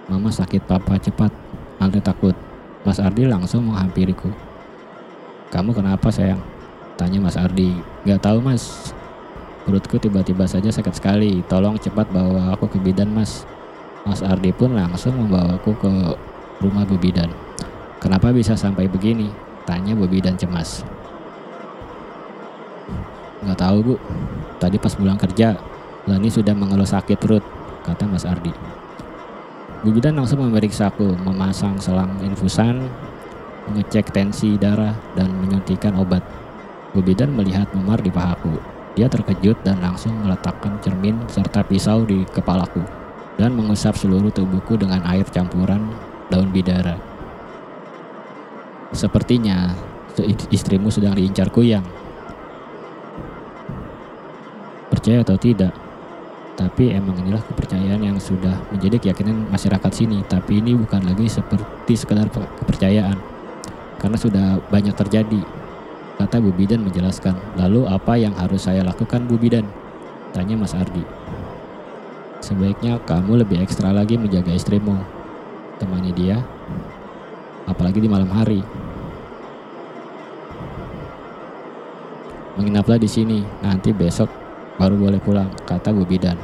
[0.08, 1.30] Mama sakit papa cepat.
[1.78, 2.34] Andre takut.
[2.88, 4.32] Mas Ardi langsung menghampiriku.
[5.52, 6.40] Kamu kenapa sayang?
[6.96, 7.76] Tanya Mas Ardi.
[8.08, 8.96] Gak tahu mas.
[9.68, 11.44] Perutku tiba-tiba saja sakit sekali.
[11.52, 13.44] Tolong cepat bawa aku ke bidan mas.
[14.08, 15.92] Mas Ardi pun langsung membawaku ke
[16.64, 17.30] rumah Bidan.
[18.00, 19.30] Kenapa bisa sampai begini?
[19.68, 20.88] Tanya Bu Bidan cemas.
[23.44, 23.96] Gak tahu bu.
[24.58, 25.60] Tadi pas pulang kerja,
[26.08, 27.44] Lani sudah mengeluh sakit perut
[27.84, 28.50] kata Mas Ardi.
[29.84, 32.88] Bidan langsung memeriksaku, memasang selang infusan,
[33.70, 36.24] mengecek tensi darah, dan menyuntikkan obat.
[36.98, 38.58] Bidan melihat memar di pahaku.
[38.98, 42.82] Dia terkejut dan langsung meletakkan cermin serta pisau di kepalaku
[43.38, 45.94] dan mengusap seluruh tubuhku dengan air campuran
[46.34, 47.07] daun bidara.
[48.96, 49.76] Sepertinya
[50.50, 51.84] istrimu sedang diincar kuyang.
[54.88, 55.76] Percaya atau tidak,
[56.58, 60.26] tapi emang inilah kepercayaan yang sudah menjadi keyakinan masyarakat sini.
[60.26, 63.14] Tapi ini bukan lagi seperti sekedar kepercayaan.
[64.02, 65.42] Karena sudah banyak terjadi.
[66.18, 67.38] Kata Bu Bidan menjelaskan.
[67.62, 69.70] Lalu apa yang harus saya lakukan Bu Bidan?
[70.34, 71.06] Tanya Mas Ardi.
[72.42, 74.98] Sebaiknya kamu lebih ekstra lagi menjaga istrimu.
[75.78, 76.42] Temani dia.
[77.68, 78.64] Apalagi di malam hari.
[82.58, 83.44] Menginaplah di sini.
[83.62, 84.32] Nanti besok
[84.80, 86.40] baru boleh pulang, kata Bu Bidan.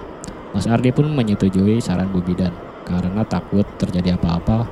[0.53, 2.53] Mas Ardi pun menyetujui saran Bu Bidan
[2.85, 4.67] karena takut terjadi apa-apa.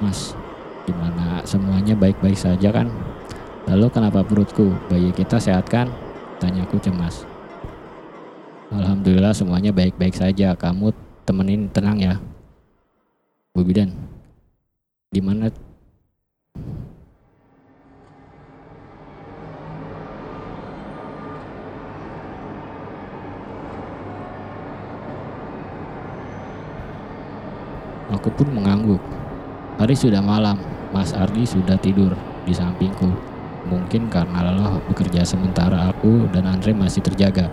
[0.00, 0.32] Mas,
[0.88, 2.88] gimana semuanya baik-baik saja kan?
[3.68, 4.72] Lalu kenapa perutku?
[4.88, 5.92] Bayi kita sehat kan?
[6.40, 7.28] Tanyaku cemas.
[8.72, 10.56] Alhamdulillah semuanya baik-baik saja.
[10.56, 10.90] Kamu
[11.28, 12.18] temenin tenang ya.
[13.54, 13.94] Bu Bidan,
[15.10, 15.50] di mana
[28.10, 29.00] Aku pun mengangguk.
[29.80, 30.60] Hari sudah malam,
[30.92, 32.12] Mas Ardi sudah tidur
[32.44, 33.08] di sampingku.
[33.66, 37.48] Mungkin karena lelah bekerja sementara aku dan Andre masih terjaga.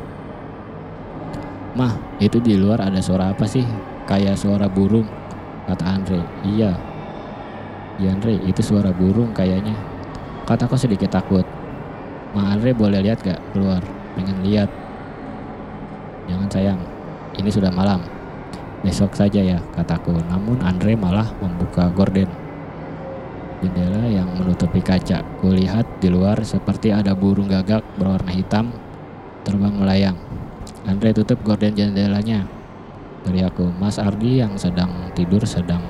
[1.78, 3.64] Mah, itu di luar ada suara apa sih?
[4.10, 5.08] Kayak suara burung,
[5.70, 6.20] kata Andre.
[6.43, 6.96] Iya.
[7.97, 9.73] Ya Andre, itu suara burung kayaknya.
[10.45, 11.43] Kataku sedikit takut.
[12.37, 13.81] Ma Andre boleh lihat gak keluar?
[14.13, 14.69] Pengen lihat.
[16.29, 16.79] Jangan sayang,
[17.41, 18.05] ini sudah malam.
[18.85, 20.13] Besok saja ya, kataku.
[20.29, 22.29] Namun Andre malah membuka gorden.
[23.65, 25.25] Jendela yang menutupi kaca.
[25.41, 28.69] Kulihat di luar seperti ada burung gagak berwarna hitam
[29.41, 30.17] terbang melayang.
[30.85, 32.45] Andre tutup gorden jendelanya.
[33.25, 35.81] Dari aku, Mas Ardi yang sedang tidur sedang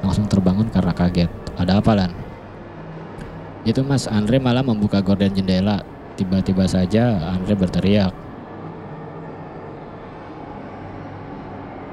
[0.00, 1.47] langsung terbangun karena kaget.
[1.58, 2.12] Ada apa Lan?
[3.66, 5.82] Itu Mas, Andre malah membuka gorden jendela.
[6.14, 8.14] Tiba-tiba saja Andre berteriak.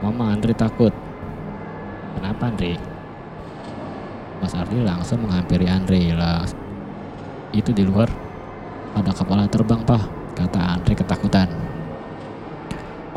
[0.06, 0.94] Mama Andre takut.
[2.16, 2.78] Kenapa Andre?
[4.40, 6.46] Mas Ardi langsung menghampiri Andre lah.
[7.50, 8.06] Itu di luar
[8.96, 10.04] ada kepala terbang, Pak,
[10.38, 11.50] kata Andre ketakutan.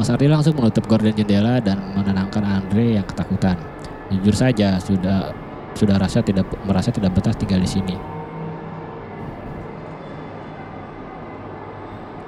[0.01, 3.61] Mas Ardi langsung menutup gorden jendela dan menenangkan Andre yang ketakutan.
[4.09, 5.31] Jujur saja, sudah
[5.79, 7.95] sudah rasa tidak merasa tidak betah tinggal di sini.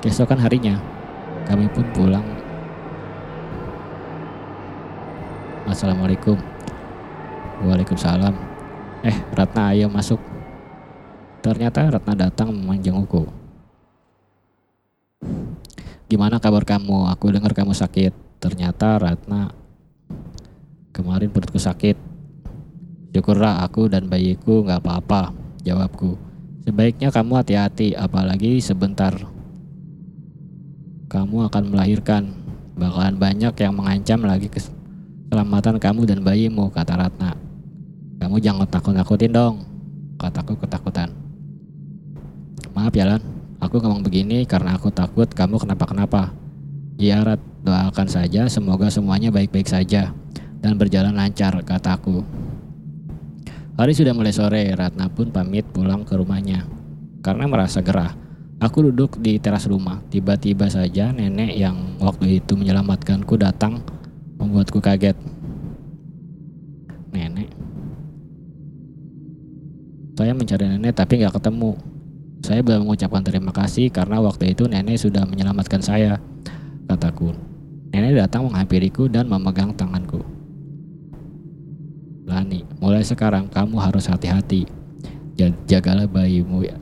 [0.00, 0.78] Keesokan harinya,
[1.50, 2.24] kami pun pulang.
[5.66, 6.38] Assalamualaikum.
[7.66, 8.32] Waalaikumsalam.
[9.04, 10.22] Eh, Ratna ayo masuk.
[11.44, 13.28] Ternyata Ratna datang menjengukku.
[16.08, 17.12] Gimana kabar kamu?
[17.12, 18.40] Aku dengar kamu sakit.
[18.40, 19.52] Ternyata Ratna
[20.90, 22.09] kemarin perutku sakit.
[23.10, 25.34] Syukurlah aku dan bayiku nggak apa-apa,
[25.66, 26.14] jawabku.
[26.62, 29.12] Sebaiknya kamu hati-hati, apalagi sebentar.
[31.10, 32.30] Kamu akan melahirkan.
[32.78, 37.36] Bakalan banyak yang mengancam lagi keselamatan kamu dan bayimu, kata Ratna.
[38.22, 39.66] Kamu jangan takut-takutin dong,
[40.16, 41.12] kataku ketakutan.
[42.72, 46.32] Maaf ya Lan, Aku ngomong begini karena aku takut kamu kenapa-kenapa.
[46.96, 50.16] Ya Rat, doakan saja semoga semuanya baik-baik saja
[50.64, 52.24] dan berjalan lancar, kataku.
[53.80, 56.68] Hari sudah mulai sore, Ratna pun pamit pulang ke rumahnya.
[57.24, 58.12] Karena merasa gerah,
[58.60, 60.04] aku duduk di teras rumah.
[60.12, 63.80] Tiba-tiba saja nenek yang waktu itu menyelamatkanku datang
[64.36, 65.16] membuatku kaget.
[67.08, 67.48] Nenek.
[70.12, 71.72] Saya mencari nenek tapi nggak ketemu.
[72.44, 76.20] Saya belum mengucapkan terima kasih karena waktu itu nenek sudah menyelamatkan saya,
[76.84, 77.32] kataku.
[77.96, 80.39] Nenek datang menghampiriku dan memegang tanganku.
[82.28, 84.68] Lani, mulai sekarang kamu harus hati-hati.
[85.64, 86.76] Jagalah bayimu ya.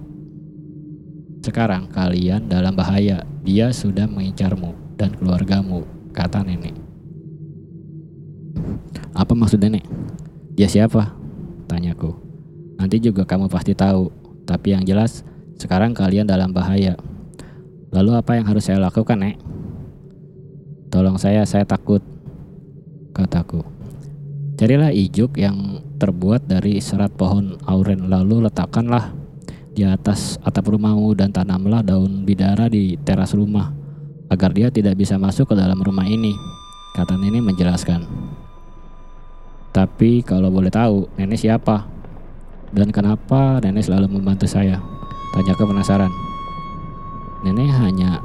[1.47, 3.22] Sekarang kalian dalam bahaya.
[3.47, 6.74] Dia sudah mengincarmu dan keluargamu, kata nenek.
[9.14, 9.86] Apa maksud nenek?
[10.59, 11.14] Dia siapa?
[11.70, 12.12] Tanyaku.
[12.82, 14.11] Nanti juga kamu pasti tahu.
[14.43, 15.22] Tapi yang jelas,
[15.55, 16.99] sekarang kalian dalam bahaya.
[17.95, 19.39] Lalu apa yang harus saya lakukan, Nek?
[20.89, 22.01] Tolong saya, saya takut,
[23.12, 23.78] kataku.
[24.59, 29.15] Carilah ijuk yang terbuat dari serat pohon auren lalu letakkanlah
[29.71, 33.71] di atas atap rumahmu dan tanamlah daun bidara di teras rumah
[34.27, 36.35] agar dia tidak bisa masuk ke dalam rumah ini,
[36.99, 38.03] kata nenek menjelaskan.
[39.71, 41.87] Tapi kalau boleh tahu, nenek siapa?
[42.75, 44.83] Dan kenapa nenek selalu membantu saya?
[45.39, 46.11] Tanyaku penasaran.
[47.47, 48.19] Nenek hanya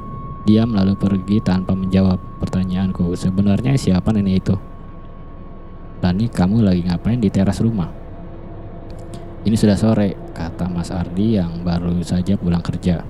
[0.50, 3.14] diam lalu pergi tanpa menjawab pertanyaanku.
[3.14, 4.73] Sebenarnya siapa nenek itu?
[6.04, 7.88] Lani, kamu lagi ngapain di teras rumah?
[9.48, 13.00] Ini sudah sore, kata Mas Ardi yang baru saja pulang kerja.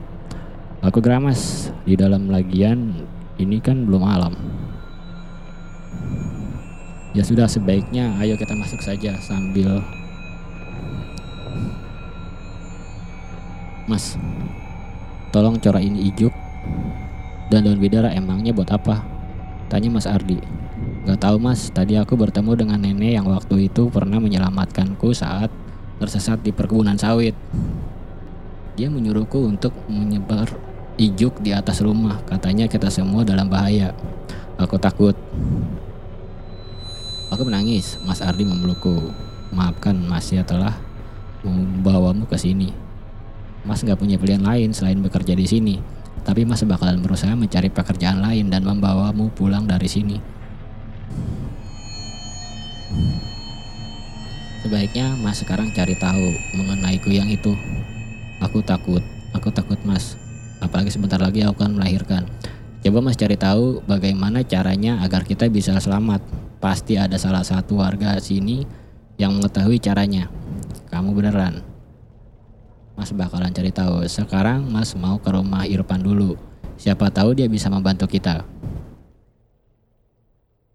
[0.78, 2.95] Aku geramas, di dalam lagian
[3.34, 4.38] ini kan belum malam.
[7.18, 9.82] Ya sudah sebaiknya ayo kita masuk saja sambil
[13.90, 14.14] Mas,
[15.34, 16.30] tolong corain ijuk
[17.51, 19.03] dan daun bidara emangnya buat apa?
[19.66, 20.64] Tanya Mas Ardi.
[21.05, 25.52] Gak tahu mas, tadi aku bertemu dengan nenek yang waktu itu pernah menyelamatkanku saat
[26.00, 27.36] tersesat di perkebunan sawit.
[28.72, 30.48] Dia menyuruhku untuk menyebar
[30.96, 32.24] ijuk di atas rumah.
[32.24, 33.92] Katanya kita semua dalam bahaya.
[34.57, 35.12] Aku takut.
[37.28, 38.00] Aku menangis.
[38.09, 39.12] Mas Ardi memelukku.
[39.52, 40.72] Maafkan mas ya telah
[41.44, 42.72] membawamu ke sini.
[43.68, 45.76] Mas nggak punya pilihan lain selain bekerja di sini.
[46.24, 50.16] Tapi Mas bakalan berusaha mencari pekerjaan lain dan membawamu pulang dari sini.
[54.64, 57.53] Sebaiknya Mas sekarang cari tahu mengenai kuyang itu.
[58.40, 59.05] Aku takut,
[59.36, 60.16] aku takut Mas.
[60.64, 62.24] Apalagi sebentar lagi aku akan melahirkan.
[62.80, 66.24] Coba Mas cari tahu bagaimana caranya agar kita bisa selamat.
[66.64, 68.64] Pasti ada salah satu warga sini
[69.20, 70.32] yang mengetahui caranya.
[70.88, 71.61] Kamu beneran.
[72.97, 74.07] Mas bakalan cari tahu.
[74.09, 76.40] Sekarang Mas mau ke rumah Irfan dulu.
[76.80, 78.49] Siapa tahu dia bisa membantu kita.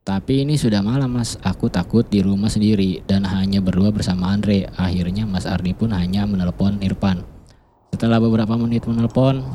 [0.10, 4.66] Tapi ini sudah malam mas, aku takut di rumah sendiri dan hanya berdua bersama Andre.
[4.74, 7.22] Akhirnya Mas Ardi pun hanya menelpon Irfan.
[7.94, 9.46] Setelah beberapa menit menelpon,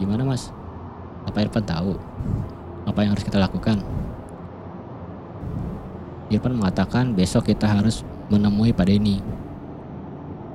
[0.00, 0.48] gimana mas?
[1.28, 2.00] Apa Irfan tahu?
[2.88, 3.84] Apa yang harus kita lakukan?
[6.32, 9.20] Irfan mengatakan besok kita harus menemui Pak Denny.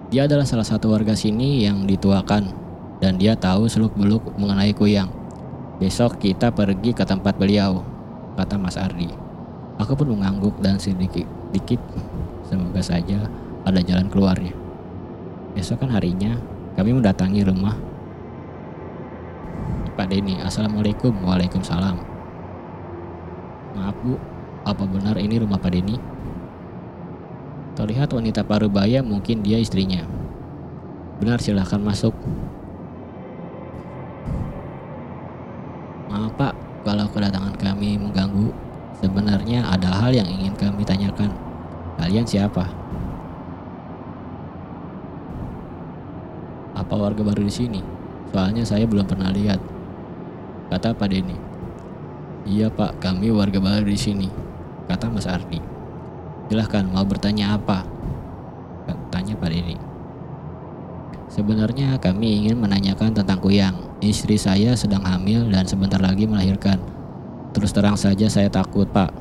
[0.10, 2.50] Dia adalah salah satu warga sini yang dituakan
[2.98, 5.25] dan dia tahu seluk-beluk mengenai kuyang.
[5.76, 7.84] Besok kita pergi ke tempat beliau,
[8.40, 9.12] kata Mas Ardi.
[9.76, 11.84] Aku pun mengangguk dan sedikit dikit
[12.48, 13.28] semoga saja
[13.68, 14.56] ada jalan keluarnya.
[15.52, 16.40] Besok kan harinya
[16.80, 17.76] kami mendatangi rumah
[19.96, 20.40] Pak Denny.
[20.44, 21.16] Assalamualaikum.
[21.24, 21.96] Waalaikumsalam.
[23.76, 24.20] Maaf Bu,
[24.68, 25.96] apa benar ini rumah Pak Denny?
[27.76, 30.04] Terlihat wanita parubaya mungkin dia istrinya.
[31.20, 32.16] Benar silahkan masuk.
[36.16, 36.56] Maaf pak,
[36.88, 38.48] kalau kedatangan kami mengganggu.
[39.04, 41.28] Sebenarnya ada hal yang ingin kami tanyakan.
[42.00, 42.72] Kalian siapa?
[46.72, 47.84] Apa warga baru di sini?
[48.32, 49.60] Soalnya saya belum pernah lihat.
[50.72, 51.36] Kata Pak Denny.
[52.48, 54.32] Iya pak, kami warga baru di sini.
[54.88, 55.60] Kata Mas Ardi.
[56.48, 57.84] Silahkan, mau bertanya apa?
[59.12, 59.85] Tanya Pak Denny.
[61.36, 63.76] Sebenarnya kami ingin menanyakan tentang Kuyang.
[64.00, 66.80] Istri saya sedang hamil dan sebentar lagi melahirkan.
[67.52, 69.12] Terus terang saja saya takut pak.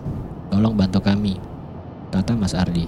[0.47, 1.35] Tolong bantu kami.
[2.15, 2.87] Kata Mas Ardi.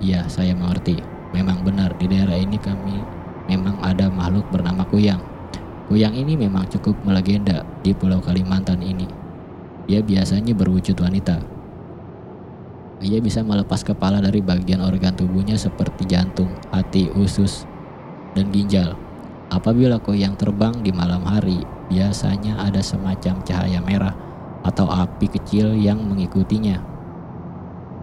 [0.00, 0.96] Iya saya mengerti.
[1.36, 3.04] Memang benar di daerah ini kami
[3.52, 5.20] memang ada makhluk bernama Kuyang.
[5.92, 9.04] Kuyang ini memang cukup melegenda di pulau Kalimantan ini.
[9.84, 11.36] Dia biasanya berwujud wanita.
[13.04, 17.68] Ia bisa melepas kepala dari bagian organ tubuhnya seperti jantung, hati, usus,
[18.34, 18.94] dan ginjal.
[19.50, 24.14] Apabila kuyang terbang di malam hari, biasanya ada semacam cahaya merah
[24.62, 26.78] atau api kecil yang mengikutinya.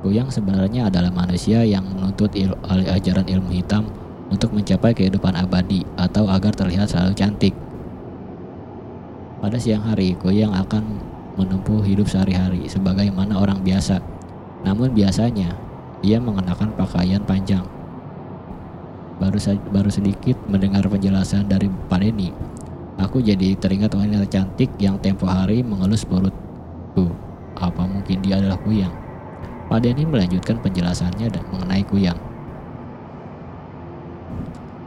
[0.03, 3.88] Kuyang sebenarnya adalah manusia yang menuntut il ajaran ilmu hitam
[4.28, 7.55] untuk mencapai kehidupan abadi atau agar terlihat selalu cantik.
[9.38, 10.84] Pada siang hari, Kuyang akan
[11.38, 14.01] menempuh hidup sehari-hari sebagaimana orang biasa.
[14.65, 15.53] Namun biasanya,
[16.01, 17.63] ia mengenakan pakaian panjang.
[19.18, 19.41] Baru,
[19.74, 22.30] baru sedikit mendengar penjelasan dari Pak Denny,
[22.97, 27.13] Aku jadi teringat wanita cantik yang tempo hari mengelus perutku.
[27.53, 28.89] Apa mungkin dia adalah Kuyang?
[29.70, 32.18] Pak Denny melanjutkan penjelasannya dan mengenai Kuyang.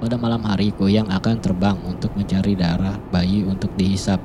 [0.03, 4.19] Pada malam hari, Kuyang akan terbang untuk mencari darah bayi untuk dihisap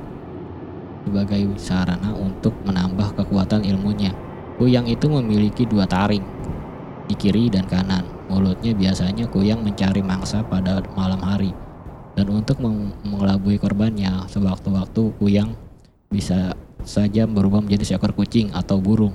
[1.06, 4.10] sebagai sarana untuk menambah kekuatan ilmunya.
[4.58, 6.26] Kuyang itu memiliki dua taring
[7.06, 8.15] di kiri dan kanan.
[8.26, 11.54] Mulutnya biasanya Kuyang mencari mangsa pada malam hari
[12.16, 12.56] dan untuk
[13.04, 15.52] mengelabui korbannya sewaktu-waktu kuyang
[16.08, 19.12] bisa saja berubah menjadi seekor kucing atau burung.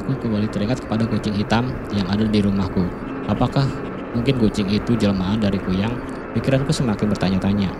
[0.00, 2.88] Aku kembali teringat kepada kucing hitam yang ada di rumahku.
[3.28, 3.68] Apakah
[4.16, 5.92] mungkin kucing itu jelmaan dari kuyang?
[6.32, 7.72] Pikiranku semakin bertanya-tanya.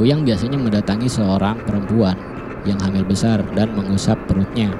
[0.00, 2.16] Kuyang biasanya mendatangi seorang perempuan
[2.64, 4.72] yang hamil besar dan mengusap perutnya.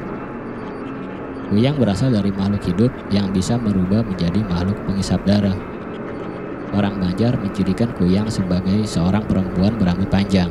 [1.53, 5.53] Kuyang berasal dari makhluk hidup yang bisa berubah menjadi makhluk pengisap darah.
[6.73, 10.49] Orang Banjar mencirikan Kuyang sebagai seorang perempuan berambut panjang.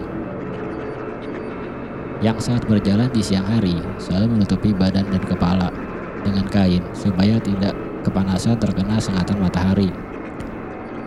[2.21, 5.73] Yang saat berjalan di siang hari selalu menutupi badan dan kepala
[6.21, 7.73] dengan kain supaya tidak
[8.05, 9.89] kepanasan terkena sengatan matahari.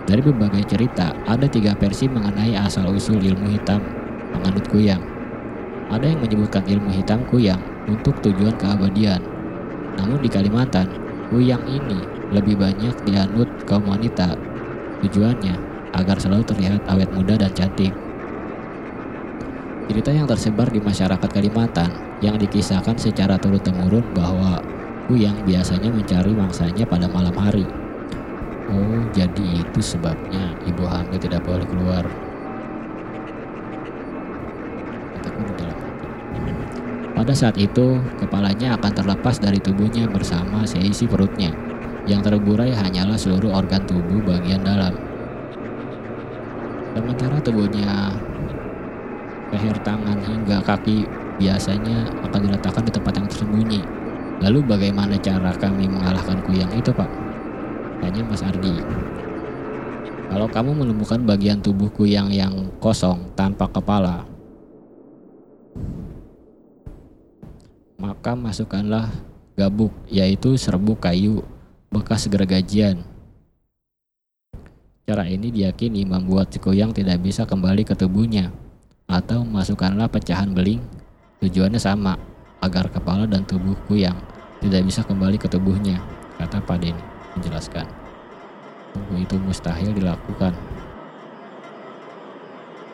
[0.03, 3.79] Dari berbagai cerita, ada tiga versi mengenai asal-usul ilmu hitam
[4.35, 5.03] menganut Kuyang.
[5.93, 9.21] Ada yang menyebutkan ilmu hitam kuyang untuk tujuan keabadian.
[10.01, 10.89] Namun di Kalimantan,
[11.29, 12.01] kuyang ini
[12.33, 14.33] lebih banyak dianut kaum wanita.
[15.05, 15.53] Tujuannya
[15.93, 17.93] agar selalu terlihat awet muda dan cantik.
[19.93, 21.93] Cerita yang tersebar di masyarakat Kalimantan
[22.25, 24.65] yang dikisahkan secara turun-temurun bahwa
[25.13, 27.82] kuyang biasanya mencari mangsanya pada malam hari.
[28.71, 32.07] Oh, jadi itu sebabnya ibu hamil tidak boleh keluar
[37.23, 41.55] Pada saat itu, kepalanya akan terlepas dari tubuhnya bersama seisi perutnya.
[42.03, 44.91] Yang terburai hanyalah seluruh organ tubuh bagian dalam.
[46.99, 48.11] Sementara tubuhnya,
[49.55, 51.07] leher tangan hingga kaki
[51.39, 53.83] biasanya akan diletakkan di tempat yang tersembunyi.
[54.43, 57.22] Lalu bagaimana cara kami mengalahkan kuyang itu pak?
[58.03, 58.83] Tanya Mas Ardi.
[60.27, 64.27] Kalau kamu menemukan bagian tubuh kuyang yang kosong tanpa kepala,
[68.03, 69.07] maka masukkanlah
[69.55, 71.47] gabuk, yaitu serbuk kayu
[71.95, 73.07] bekas gergajian.
[75.07, 78.51] Cara ini diyakini membuat si kuyang tidak bisa kembali ke tubuhnya.
[79.07, 80.83] Atau masukkanlah pecahan beling,
[81.39, 82.19] tujuannya sama,
[82.59, 84.19] agar kepala dan tubuh kuyang
[84.59, 86.03] tidak bisa kembali ke tubuhnya,
[86.43, 87.87] kata Pak Denny menjelaskan.
[89.17, 90.53] Itu mustahil dilakukan.